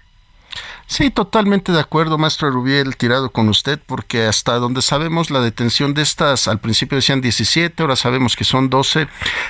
[0.86, 5.94] Sí, totalmente de acuerdo, maestro Rubiel, tirado con usted, porque hasta donde sabemos la detención
[5.94, 9.08] de estas, al principio decían 17, ahora sabemos que son 12,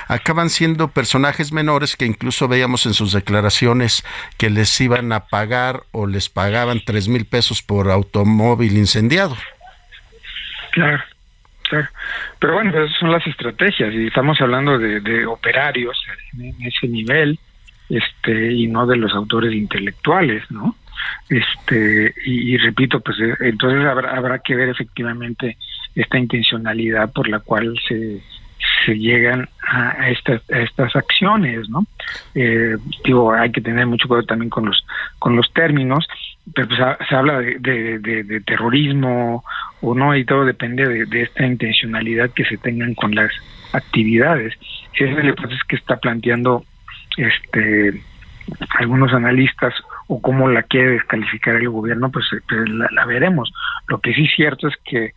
[0.08, 4.04] acaban siendo personajes menores que incluso veíamos en sus declaraciones
[4.38, 9.36] que les iban a pagar o les pagaban 3 mil pesos por automóvil incendiado.
[10.72, 11.02] Claro.
[12.38, 15.96] Pero bueno, esas son las estrategias y estamos hablando de, operarios
[16.38, 17.38] en ese nivel
[17.88, 20.74] este y no de los autores intelectuales, ¿no?
[21.28, 25.58] Este y, repito, pues eh, entonces habrá, habrá que ver efectivamente
[25.94, 28.22] esta intencionalidad por la cual se
[28.84, 31.86] se llegan a, estas a estas acciones, ¿no?
[32.34, 34.84] Eh, digo, hay que tener mucho cuidado también con los
[35.18, 36.06] con los términos,
[36.52, 39.44] pero pues, se habla de, de, terrorismo
[39.80, 43.32] o no y todo depende de, esta intencionalidad que se tengan con las
[43.72, 44.54] actividades.
[44.94, 46.64] Esa es la hipótesis que está planteando
[47.16, 48.02] este
[48.78, 49.72] algunos analistas
[50.06, 53.50] o cómo la quiere descalificar el gobierno, pues, pues la, la veremos.
[53.88, 55.14] Lo que sí es cierto es que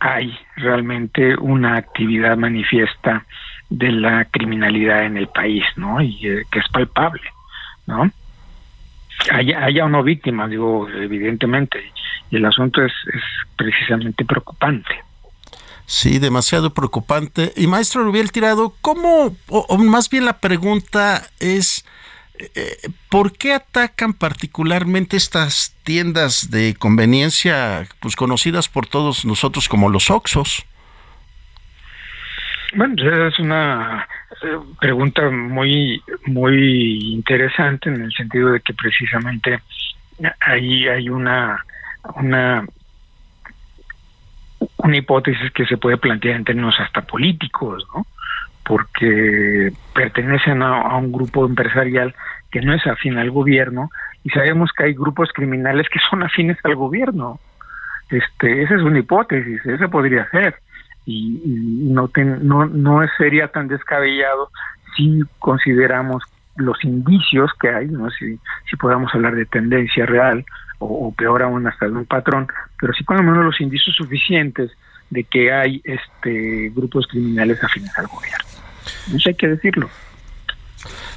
[0.00, 3.26] hay realmente una actividad manifiesta
[3.68, 6.00] de la criminalidad en el país, ¿no?
[6.00, 7.22] Y eh, que es palpable,
[7.86, 8.10] ¿no?
[9.30, 11.92] Haya, haya o no víctimas, digo, evidentemente,
[12.30, 12.92] y el asunto es,
[13.56, 14.90] precisamente preocupante.
[15.86, 17.52] Sí, demasiado preocupante.
[17.56, 21.84] Y maestro Rubiel Tirado, ¿cómo, o, más bien la pregunta es,
[22.38, 22.76] eh,
[23.10, 30.10] ¿por qué atacan particularmente estas tiendas de conveniencia, pues conocidas por todos nosotros como los
[30.10, 30.64] Oxos?
[32.74, 32.94] Bueno,
[33.28, 34.08] es una
[34.42, 39.60] eh, pregunta muy muy interesante en el sentido de que precisamente
[40.40, 41.62] ahí hay una
[42.16, 42.64] una
[44.78, 48.06] una hipótesis que se puede plantear en términos hasta políticos, ¿no?
[48.64, 52.14] Porque pertenecen a, un grupo empresarial
[52.50, 53.90] que no es afín al gobierno
[54.24, 57.38] y sabemos que hay grupos criminales que son afines al gobierno.
[58.08, 60.54] Este, esa es una hipótesis, esa podría ser
[61.04, 62.10] y, no,
[62.42, 64.50] no no sería tan descabellado
[64.96, 66.22] si consideramos
[66.56, 68.38] los indicios que hay, no si
[68.70, 70.44] si podamos hablar de tendencia real
[70.78, 72.48] o, peor aún hasta de un patrón,
[72.80, 74.70] pero sí cuando menos los indicios suficientes
[75.10, 78.48] de que hay este grupos criminales afines al gobierno.
[79.12, 79.88] No sé qué decirlo.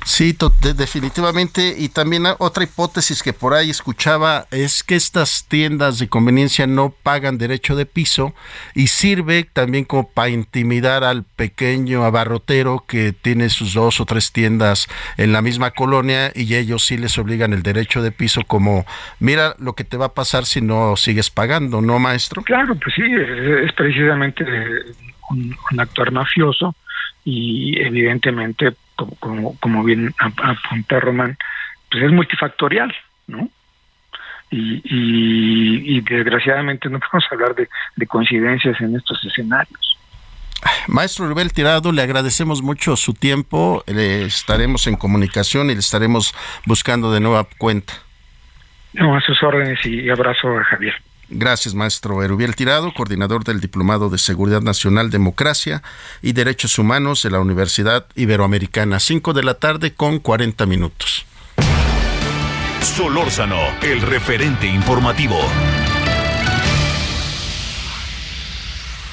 [0.04, 0.38] Sí,
[0.76, 1.76] definitivamente.
[1.78, 6.94] Y también otra hipótesis que por ahí escuchaba es que estas tiendas de conveniencia no
[7.04, 8.34] pagan derecho de piso
[8.74, 14.32] y sirve también como para intimidar al pequeño abarrotero que tiene sus dos o tres
[14.32, 14.88] tiendas
[15.18, 18.86] en la misma colonia y ellos sí les obligan el derecho de piso como,
[19.20, 22.44] mira lo que te va a pasar si no sigues pagando, ¿no, maestro?
[22.44, 24.46] Claro, pues sí, es precisamente
[25.30, 26.76] un, un actuar mafioso
[27.24, 28.76] y evidentemente
[29.20, 31.38] como, como, bien apunta Román,
[31.92, 32.94] pues es multifactorial,
[33.28, 33.50] ¿no?
[34.52, 39.98] Y, y, desgraciadamente no podemos hablar de, de coincidencias en estos escenarios.
[40.88, 46.34] Maestro Rubel Tirado, le agradecemos mucho su tiempo, le estaremos en comunicación y le estaremos
[46.66, 47.94] buscando de nueva cuenta.
[48.94, 50.96] No, a sus órdenes y abrazo a Javier.
[51.30, 55.82] Gracias, maestro Erubiel Tirado, coordinador del Diplomado de Seguridad Nacional, Democracia
[56.22, 59.00] y Derechos Humanos de la Universidad Iberoamericana.
[59.00, 61.26] 5 de la tarde con 40 minutos.
[62.82, 65.38] Solórzano, el referente informativo.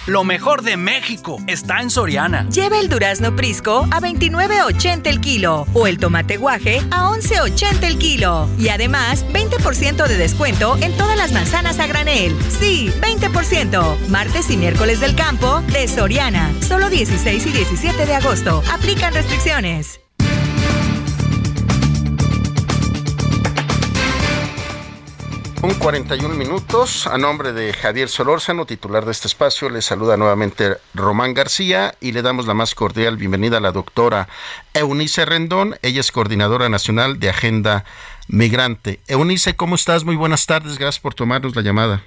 [0.07, 2.49] Lo mejor de México está en Soriana.
[2.49, 7.99] Lleva el durazno Prisco a 29.80 el kilo o el tomate guaje a 11.80 el
[7.99, 8.49] kilo.
[8.59, 12.37] Y además, 20% de descuento en todas las manzanas a granel.
[12.51, 14.09] Sí, 20%.
[14.09, 16.51] Martes y miércoles del campo de Soriana.
[16.67, 18.61] Solo 16 y 17 de agosto.
[18.73, 20.02] Aplican restricciones.
[25.63, 27.07] Un 41 minutos.
[27.07, 32.11] A nombre de Javier Solórzano, titular de este espacio, le saluda nuevamente Román García y
[32.11, 34.27] le damos la más cordial bienvenida a la doctora
[34.75, 35.77] Eunice Rendón.
[35.83, 37.85] Ella es coordinadora nacional de Agenda
[38.27, 38.99] Migrante.
[39.07, 40.05] Eunice, ¿cómo estás?
[40.05, 40.79] Muy buenas tardes.
[40.79, 42.03] Gracias por tomarnos la llamada.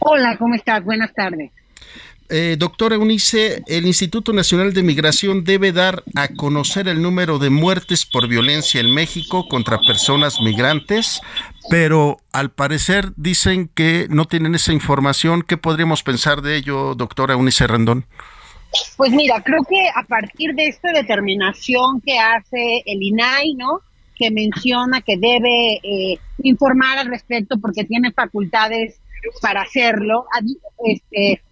[0.00, 0.84] Hola, ¿cómo estás?
[0.84, 1.50] Buenas tardes.
[2.28, 7.50] Eh, doctora Eunice, el Instituto Nacional de Migración debe dar a conocer el número de
[7.50, 11.20] muertes por violencia en México contra personas migrantes,
[11.70, 15.42] pero al parecer dicen que no tienen esa información.
[15.42, 18.06] ¿Qué podríamos pensar de ello, doctora Eunice Rendón?
[18.96, 23.80] Pues mira, creo que a partir de esta determinación que hace el INAI, ¿no?
[24.16, 29.00] Que menciona que debe eh, informar al respecto porque tiene facultades
[29.40, 30.26] para hacerlo,
[30.86, 31.42] este,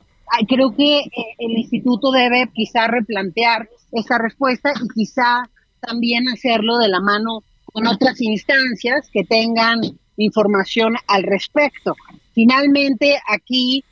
[0.49, 5.49] creo que eh, el instituto debe quizá replantear esa respuesta y quizá
[5.81, 9.81] también hacerlo de la mano con otras instancias que tengan
[10.17, 11.95] información al respecto.
[12.33, 13.85] Finalmente, aquí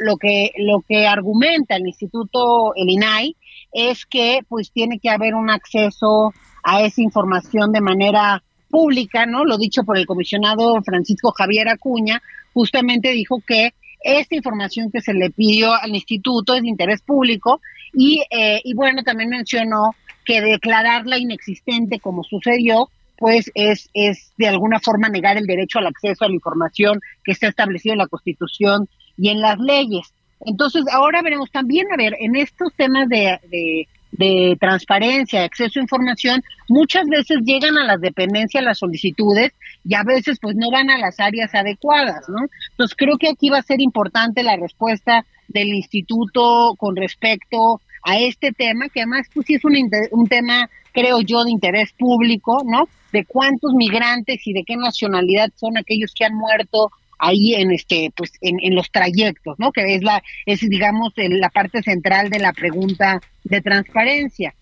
[0.00, 3.36] lo que lo que argumenta el instituto el INAI
[3.72, 9.44] es que pues tiene que haber un acceso a esa información de manera pública, ¿no?
[9.44, 15.14] Lo dicho por el comisionado Francisco Javier Acuña, justamente dijo que esta información que se
[15.14, 17.60] le pidió al instituto es de interés público
[17.92, 19.94] y, eh, y bueno, también mencionó
[20.24, 22.88] que declararla inexistente como sucedió,
[23.18, 27.32] pues es, es de alguna forma negar el derecho al acceso a la información que
[27.32, 28.88] está establecido en la Constitución
[29.18, 30.14] y en las leyes.
[30.40, 35.82] Entonces, ahora veremos también, a ver, en estos temas de, de de transparencia, acceso a
[35.82, 39.52] información, muchas veces llegan a las dependencias las solicitudes
[39.84, 42.46] y a veces pues no van a las áreas adecuadas, ¿no?
[42.72, 48.18] Entonces creo que aquí va a ser importante la respuesta del instituto con respecto a
[48.18, 49.76] este tema, que además pues sí es un,
[50.12, 52.88] un tema, creo yo, de interés público, ¿no?
[53.12, 56.90] De cuántos migrantes y de qué nacionalidad son aquellos que han muerto
[57.20, 61.50] ahí en este pues en, en los trayectos no que es la es digamos la
[61.50, 64.54] parte central de la pregunta de transparencia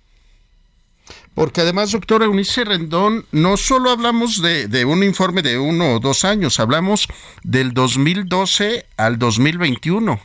[1.35, 6.01] porque además, doctora Eunice Rendón, no solo hablamos de, de, un informe de uno o
[6.01, 7.07] dos años, hablamos
[7.45, 10.19] del 2012 al 2021.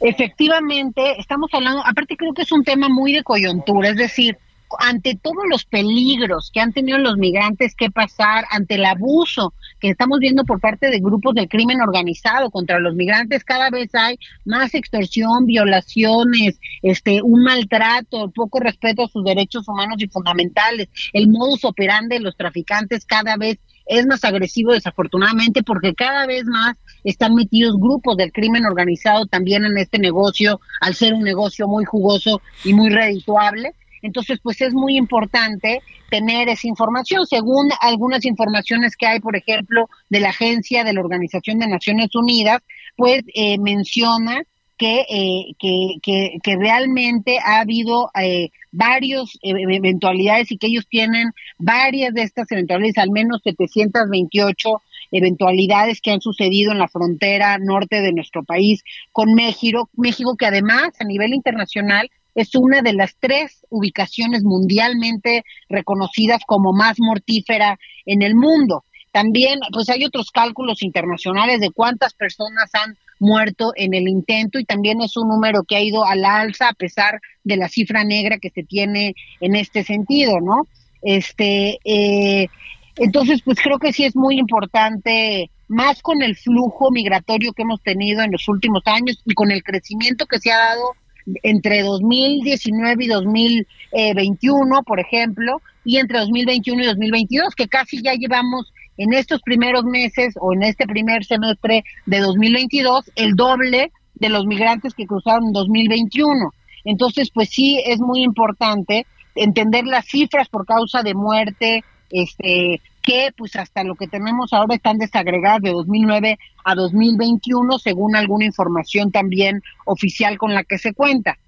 [0.00, 4.38] Efectivamente, estamos hablando, aparte creo que es un tema muy de coyuntura, es decir,
[4.78, 9.90] ante todos los peligros que han tenido los migrantes que pasar, ante el abuso que
[9.90, 14.18] estamos viendo por parte de grupos de crimen organizado contra los migrantes, cada vez hay
[14.44, 20.88] más extorsión, violaciones, este, un maltrato, poco respeto a sus derechos humanos y fundamentales.
[21.12, 26.44] El modus operandi de los traficantes cada vez es más agresivo desafortunadamente porque cada vez
[26.44, 31.66] más están metidos grupos del crimen organizado también en este negocio, al ser un negocio
[31.66, 33.74] muy jugoso y muy redituable.
[34.02, 35.80] Entonces, pues es muy importante
[36.10, 37.26] tener esa información.
[37.26, 42.14] Según algunas informaciones que hay, por ejemplo, de la agencia de la Organización de Naciones
[42.14, 42.60] Unidas,
[42.96, 44.42] pues eh, menciona
[44.76, 45.54] que, eh,
[46.02, 52.50] que, que, realmente ha habido eh, varias eventualidades y que ellos tienen varias de estas
[52.50, 54.82] eventualidades, al menos 728
[55.12, 58.82] eventualidades que han sucedido en la frontera norte de nuestro país
[59.12, 65.44] con México, México que además a nivel internacional es una de las tres ubicaciones mundialmente
[65.68, 68.84] reconocidas como más mortífera en el mundo.
[69.12, 74.64] También, pues hay otros cálculos internacionales de cuántas personas han muerto en el intento y
[74.64, 78.04] también es un número que ha ido a la alza a pesar de la cifra
[78.04, 80.66] negra que se tiene en este sentido, ¿no?
[81.02, 82.48] Este, eh,
[82.96, 87.82] entonces, pues creo que sí es muy importante, más con el flujo migratorio que hemos
[87.82, 90.94] tenido en los últimos años y con el crecimiento que se ha dado
[91.42, 98.72] entre 2019 y 2021, por ejemplo, y entre 2021 y 2022, que casi ya llevamos
[98.96, 104.46] en estos primeros meses o en este primer semestre de 2022 el doble de los
[104.46, 106.52] migrantes que cruzaron en 2021.
[106.84, 113.30] Entonces, pues sí es muy importante entender las cifras por causa de muerte, este, que
[113.36, 119.10] pues hasta lo que tenemos ahora están desagregadas de 2009 a 2021 según alguna información
[119.10, 121.38] también oficial con la que se cuenta.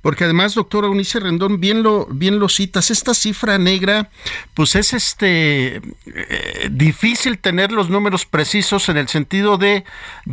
[0.00, 4.10] Porque además, doctora Unice Rendón, bien lo, bien lo citas, esta cifra negra,
[4.54, 9.84] pues es este eh, difícil tener los números precisos en el sentido de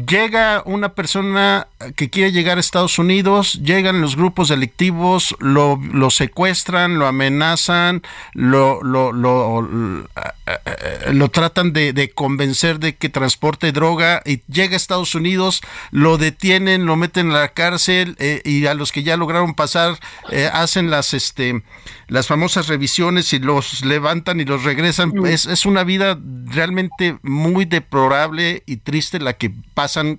[0.07, 6.09] llega una persona que quiere llegar a Estados Unidos, llegan los grupos delictivos, lo, lo
[6.09, 8.01] secuestran, lo amenazan,
[8.33, 10.05] lo, lo, lo,
[10.45, 15.61] eh, tratan de, de convencer de que transporte droga y llega a Estados Unidos,
[15.91, 19.53] lo detienen, lo meten a la cárcel eh, y a los que ya lo lograron
[19.53, 19.99] pasar,
[20.31, 21.61] eh, hacen las este
[22.07, 25.09] las famosas revisiones y los levantan y los regresan.
[25.09, 25.25] Mm.
[25.27, 30.17] Es, es una vida realmente muy deplorable y triste la que pasan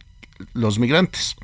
[0.53, 1.35] los migrantes.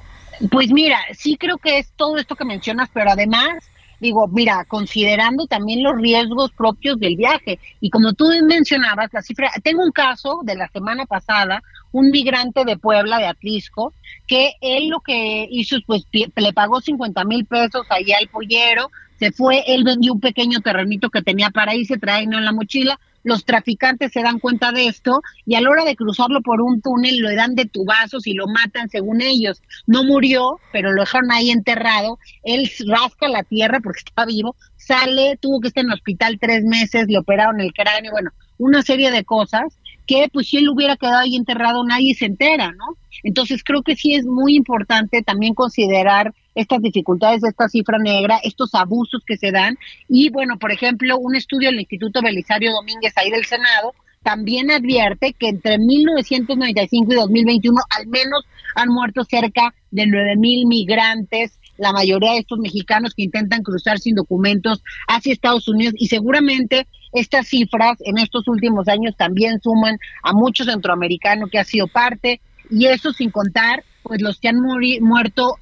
[0.51, 3.64] Pues mira, sí creo que es todo esto que mencionas, pero además
[4.01, 7.59] digo, mira, considerando también los riesgos propios del viaje.
[7.81, 12.65] Y como tú mencionabas, la cifra, tengo un caso de la semana pasada, un migrante
[12.65, 13.93] de Puebla, de Atlisco,
[14.27, 19.33] que él lo que hizo, pues le pagó 50 mil pesos allá al pollero, se
[19.33, 23.45] fue, él vendió un pequeño terrenito que tenía para irse, traerlo en la mochila, los
[23.45, 27.18] traficantes se dan cuenta de esto y a la hora de cruzarlo por un túnel
[27.18, 29.61] lo dan de tubazos y lo matan según ellos.
[29.85, 32.20] No murió, pero lo dejaron ahí enterrado.
[32.45, 36.62] Él rasca la tierra porque está vivo, sale, tuvo que estar en el hospital tres
[36.62, 40.97] meses, le operaron el cráneo, bueno, una serie de cosas que pues si él hubiera
[40.97, 42.97] quedado ahí enterrado nadie se entera, ¿no?
[43.24, 48.41] Entonces creo que sí es muy importante también considerar estas dificultades de esta cifra negra,
[48.43, 49.79] estos abusos que se dan.
[50.09, 53.95] Y bueno, por ejemplo, un estudio del Instituto Belisario Domínguez ahí del Senado
[54.27, 58.45] también advierte que entre 1995 y 2021 al menos
[58.75, 64.01] han muerto cerca de 9 mil migrantes, la mayoría de estos mexicanos que intentan cruzar
[64.01, 69.97] sin documentos hacia Estados Unidos y seguramente estas cifras en estos últimos años también suman
[70.25, 74.61] a muchos centroamericanos que ha sido parte y eso sin contar pues los que han
[75.01, 75.57] muerto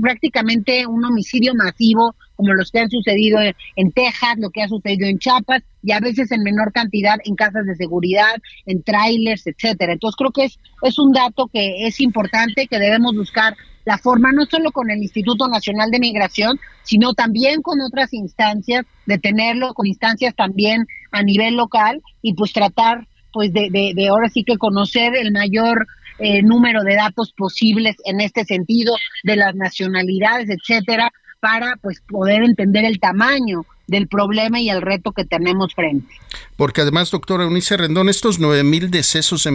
[0.00, 3.38] prácticamente un homicidio masivo como los que han sucedido
[3.76, 7.34] en, Texas, lo que ha sucedido en Chiapas y a veces en menor cantidad en
[7.34, 8.36] casas de seguridad,
[8.66, 9.92] en trailers, etcétera.
[9.92, 14.32] Entonces creo que es es un dato que es importante que debemos buscar la forma
[14.32, 19.74] no solo con el Instituto Nacional de Migración, sino también con otras instancias de tenerlo,
[19.74, 24.44] con instancias también a nivel local y pues tratar pues de, de, de ahora sí
[24.44, 25.86] que conocer el mayor
[26.20, 28.94] eh, número de datos posibles en este sentido,
[29.24, 35.10] de las nacionalidades, etcétera, para pues poder entender el tamaño del problema y el reto
[35.12, 36.14] que tenemos frente.
[36.56, 39.50] Porque además, doctora Eunice Rendón, estos nueve mil decesos de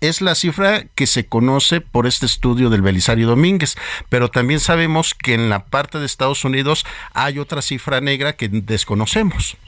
[0.00, 3.76] es la cifra que se conoce por este estudio del Belisario Domínguez,
[4.08, 8.48] pero también sabemos que en la parte de Estados Unidos hay otra cifra negra que
[8.48, 9.58] desconocemos.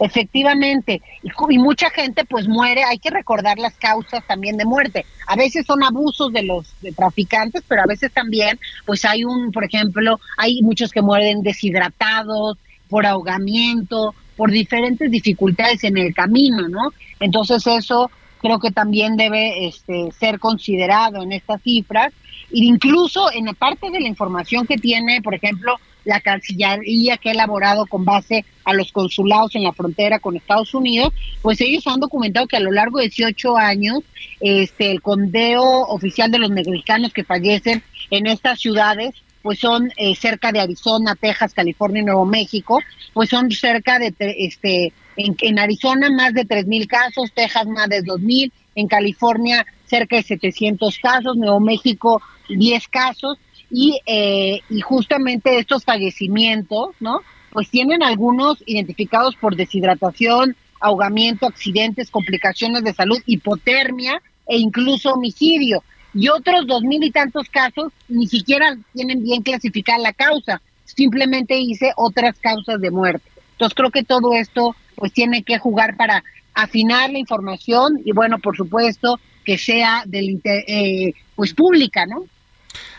[0.00, 5.04] Efectivamente, y, mucha gente pues muere, hay que recordar las causas también de muerte.
[5.26, 9.64] A veces son abusos de los traficantes, pero a veces también pues hay un, por
[9.64, 16.92] ejemplo, hay muchos que mueren deshidratados, por ahogamiento, por diferentes dificultades en el camino, ¿no?
[17.20, 22.12] Entonces eso creo que también debe este, ser considerado en estas cifras.
[22.50, 25.74] E incluso en la parte de la información que tiene, por ejemplo,
[26.08, 30.74] la Cancillería que ha elaborado con base a los consulados en la frontera con Estados
[30.74, 33.98] Unidos, pues ellos han documentado que a lo largo de 18 años,
[34.40, 40.14] este, el condeo oficial de los mexicanos que fallecen en estas ciudades pues son eh,
[40.16, 42.80] cerca de Arizona, Texas, California y Nuevo México,
[43.14, 48.02] pues son cerca de, este, en, en Arizona más de 3.000 casos, Texas más de
[48.02, 53.38] 2.000, en California cerca de 700 casos, Nuevo México 10 casos,
[53.70, 57.20] y, eh, y justamente estos fallecimientos, ¿no?
[57.50, 65.82] Pues tienen algunos identificados por deshidratación, ahogamiento, accidentes, complicaciones de salud, hipotermia e incluso homicidio.
[66.14, 71.58] Y otros dos mil y tantos casos ni siquiera tienen bien clasificada la causa, simplemente
[71.58, 73.30] hice otras causas de muerte.
[73.52, 78.38] Entonces creo que todo esto pues tiene que jugar para afinar la información y bueno,
[78.38, 82.24] por supuesto que sea del eh, pues pública, ¿no?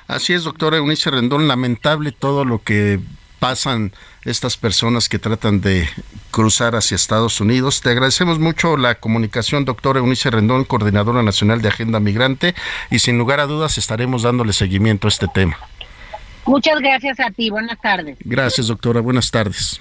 [0.09, 2.99] Así es, doctora Eunice Rendón, lamentable todo lo que
[3.37, 3.93] pasan
[4.25, 5.87] estas personas que tratan de
[6.31, 7.81] cruzar hacia Estados Unidos.
[7.81, 12.55] Te agradecemos mucho la comunicación, doctora Eunice Rendón, coordinadora nacional de Agenda Migrante,
[12.89, 15.59] y sin lugar a dudas estaremos dándole seguimiento a este tema.
[16.43, 18.17] Muchas gracias a ti, buenas tardes.
[18.21, 19.79] Gracias, doctora, buenas tardes.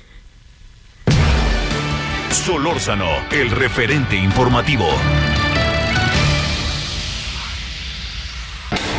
[2.31, 4.91] Solórzano, el referente informativo.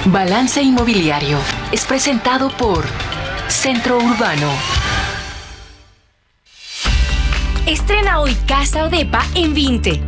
[0.06, 1.38] Balance Inmobiliario
[1.72, 2.86] es presentado por
[3.47, 4.50] Centro Urbano.
[7.66, 10.02] Estrena hoy Casa Odepa en 20.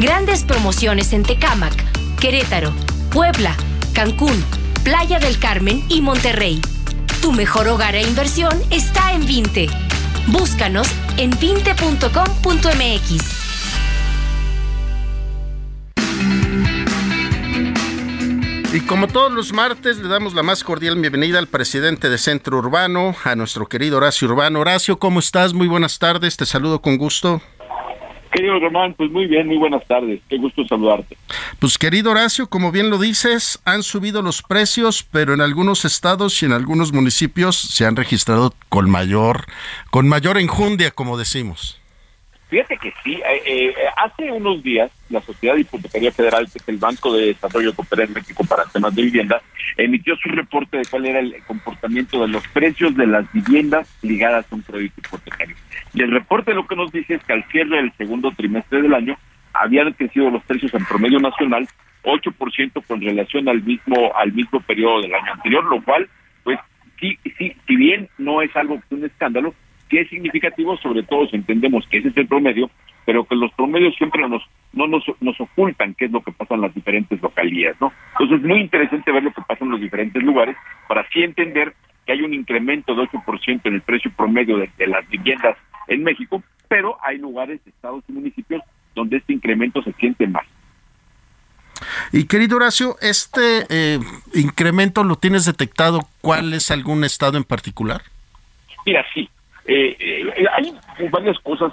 [0.00, 1.74] Grandes promociones en Tecámac,
[2.18, 2.72] Querétaro,
[3.12, 3.54] Puebla,
[3.92, 4.42] Cancún,
[4.82, 6.62] Playa del Carmen y Monterrey.
[7.20, 9.68] Tu mejor hogar e inversión está en 20.
[10.28, 10.88] Búscanos
[11.18, 13.43] en 20.com.mx.
[18.74, 22.58] Y como todos los martes, le damos la más cordial bienvenida al presidente de Centro
[22.58, 24.58] Urbano, a nuestro querido Horacio Urbano.
[24.58, 25.54] Horacio, ¿cómo estás?
[25.54, 27.40] Muy buenas tardes, te saludo con gusto.
[28.32, 31.16] Querido Román, pues muy bien, muy buenas tardes, qué gusto saludarte.
[31.60, 36.42] Pues querido Horacio, como bien lo dices, han subido los precios, pero en algunos estados
[36.42, 39.44] y en algunos municipios se han registrado con mayor,
[39.92, 41.80] con mayor enjundia, como decimos.
[42.54, 46.76] Fíjate que sí, eh, eh, hace unos días la Sociedad Hipotecaria Federal, que es el
[46.76, 49.42] Banco de Desarrollo que en México para temas de vivienda,
[49.76, 54.46] emitió su reporte de cuál era el comportamiento de los precios de las viviendas ligadas
[54.48, 55.56] a un crédito hipotecario.
[55.94, 58.94] Y el reporte lo que nos dice es que al cierre del segundo trimestre del
[58.94, 59.18] año
[59.52, 61.66] habían crecido los precios en promedio nacional
[62.04, 66.08] 8% con relación al mismo al mismo periodo del año anterior, lo cual,
[66.44, 66.60] pues
[67.00, 69.52] sí, sí, si bien no es algo que un escándalo,
[69.94, 72.68] que es significativo, sobre todo si entendemos que ese es el promedio,
[73.06, 74.42] pero que los promedios siempre nos
[74.72, 77.92] no nos, nos ocultan qué es lo que pasa en las diferentes localidades, ¿no?
[78.12, 80.56] Entonces es muy interesante ver lo que pasa en los diferentes lugares
[80.88, 81.74] para así entender
[82.04, 86.42] que hay un incremento de 8% en el precio promedio de, las viviendas en México,
[86.66, 88.62] pero hay lugares, estados y municipios
[88.96, 90.44] donde este incremento se siente más.
[92.10, 94.00] Y querido Horacio, ¿este eh,
[94.34, 96.00] incremento lo tienes detectado?
[96.20, 98.02] ¿Cuál es algún estado en particular?
[98.84, 99.28] Mira, sí,
[99.66, 101.72] eh, eh, hay varias cosas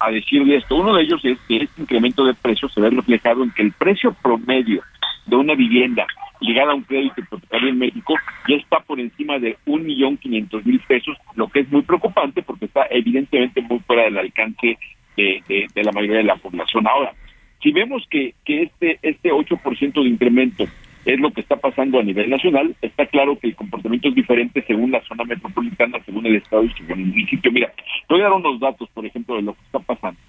[0.00, 0.76] a, decir de esto.
[0.76, 3.72] Uno de ellos es que este incremento de precios se ve reflejado en que el
[3.72, 4.82] precio promedio
[5.26, 6.06] de una vivienda
[6.40, 8.14] ligada a un crédito hipotecario en México
[8.48, 12.42] ya está por encima de un millón quinientos mil pesos, lo que es muy preocupante
[12.42, 14.78] porque está evidentemente muy fuera del alcance
[15.16, 15.42] de,
[15.74, 16.86] de, la mayoría de la población.
[16.86, 17.12] Ahora,
[17.60, 20.64] si vemos que, que este, este 8% de incremento
[21.08, 22.76] es lo que está pasando a nivel nacional.
[22.82, 26.72] Está claro que el comportamiento es diferente según la zona metropolitana, según el estado y
[26.74, 27.50] según el municipio.
[27.50, 27.72] Mira,
[28.10, 30.20] voy a dar unos datos, por ejemplo, de lo que está pasando.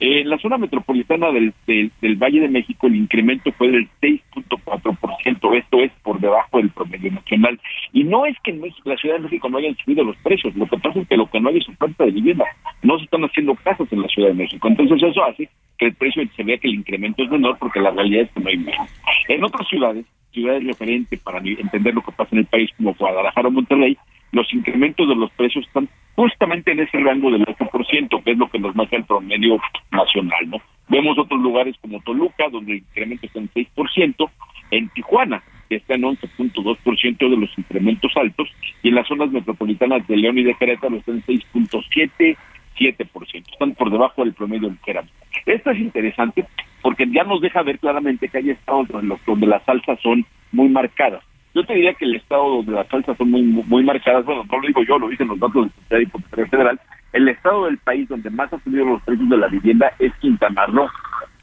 [0.00, 5.80] En la zona metropolitana del, del, Valle de México el incremento fue del 6.4%, esto
[5.80, 7.60] es por debajo del promedio nacional.
[7.92, 10.66] Y no es que en la Ciudad de México no hayan subido los precios, lo
[10.66, 12.46] que pasa es que lo que no hay es oferta de vivienda,
[12.82, 14.66] no se están haciendo casas en la Ciudad de México.
[14.66, 17.92] Entonces eso hace que el precio se vea que el incremento es menor porque la
[17.92, 18.88] realidad es que no hay menos.
[19.28, 23.48] En otras ciudades, ciudades referentes para entender lo que pasa en el país como Guadalajara
[23.48, 23.96] o Monterrey,
[24.32, 28.48] los incrementos de los precios están justamente en ese rango del 8%, que es lo
[28.48, 29.58] que nos marca el promedio
[29.90, 30.58] nacional, ¿no?
[30.88, 34.30] Vemos otros lugares como Toluca, donde el incremento está en 6%,
[34.70, 38.48] en Tijuana, que está en 11.2% de los incrementos altos,
[38.82, 42.36] y en las zonas metropolitanas de León y de Querétaro está en 6.7%,
[42.78, 43.52] 7%.
[43.52, 46.44] Están por debajo del promedio del que Esto es interesante
[46.82, 48.88] porque ya nos deja ver claramente que hay estados
[49.24, 51.22] donde, las alzas son muy marcadas.
[51.54, 54.58] Yo te diría que el estado donde las alzas son muy muy marcadas, bueno, no
[54.58, 56.80] lo digo yo, lo dicen los datos del Secretaría Federal,
[57.12, 60.66] el estado del país donde más han subido los precios de la vivienda es Quintana
[60.66, 60.88] Roo,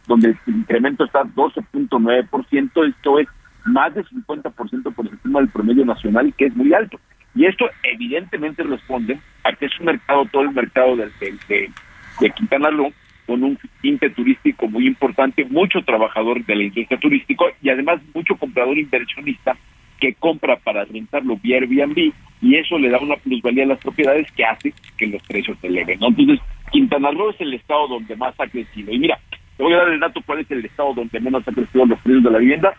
[0.07, 3.27] donde el incremento está 12.9%, esto es
[3.65, 6.99] más de 50% por encima del promedio nacional, que es muy alto.
[7.35, 11.11] Y esto evidentemente responde a que es un mercado, todo el mercado de,
[11.47, 11.69] de,
[12.19, 12.91] de Quintana Roo,
[13.27, 18.35] con un tinte turístico muy importante, mucho trabajador de la industria turística y además mucho
[18.35, 19.57] comprador inversionista
[19.99, 24.31] que compra para rentarlo vía Airbnb y eso le da una plusvalía a las propiedades
[24.31, 25.99] que hace que los precios se eleven.
[26.01, 26.39] Entonces,
[26.71, 28.93] Quintana Roo es el estado donde más ha crecido.
[28.93, 29.19] Y mira,
[29.57, 31.99] te voy a dar el dato cuál es el estado donde menos ha crecido los
[31.99, 32.73] precios de la vivienda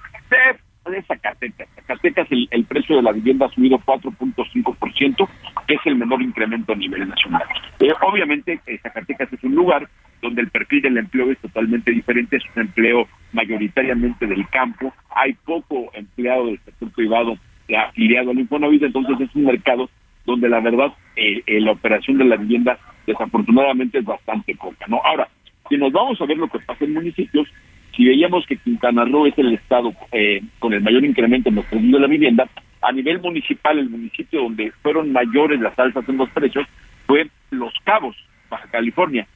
[0.88, 1.68] de Zacatecas.
[1.74, 5.28] Zacatecas el, precio de la vivienda ha subido 4.5%,
[5.66, 7.42] que es el menor incremento a nivel nacional.
[7.80, 9.88] Eh, obviamente, eh, Zacatecas es un lugar
[10.30, 15.34] donde el perfil del empleo es totalmente diferente, es un empleo mayoritariamente del campo, hay
[15.44, 17.36] poco empleado del sector privado
[17.76, 19.90] afiliado al Infonavit, entonces es un mercado
[20.24, 24.86] donde la verdad eh, la operación de la vivienda desafortunadamente es bastante poca.
[24.88, 25.28] no Ahora,
[25.68, 27.48] si nos vamos a ver lo que pasa en municipios,
[27.96, 31.64] si veíamos que Quintana Roo es el estado eh, con el mayor incremento en los
[31.66, 32.48] precios de la vivienda,
[32.82, 36.66] a nivel municipal, el municipio donde fueron mayores las alzas en los precios
[37.06, 38.16] fue Los Cabos,
[38.48, 39.26] Baja California.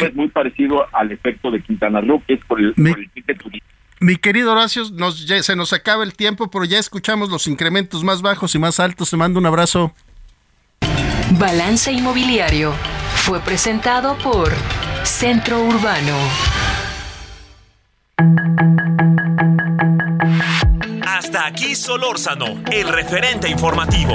[0.00, 3.66] Es muy parecido al efecto de Quintana Roo, que es por el, mi, turístico.
[4.00, 8.22] Mi querido Horacio, nos, se nos acaba el tiempo, pero ya escuchamos los incrementos más
[8.22, 9.10] bajos y más altos.
[9.10, 9.94] Te mando un abrazo.
[11.38, 12.72] Balance Inmobiliario
[13.16, 14.52] fue presentado por
[15.02, 16.16] Centro Urbano.
[21.04, 24.14] Hasta aquí Solórzano, el referente informativo.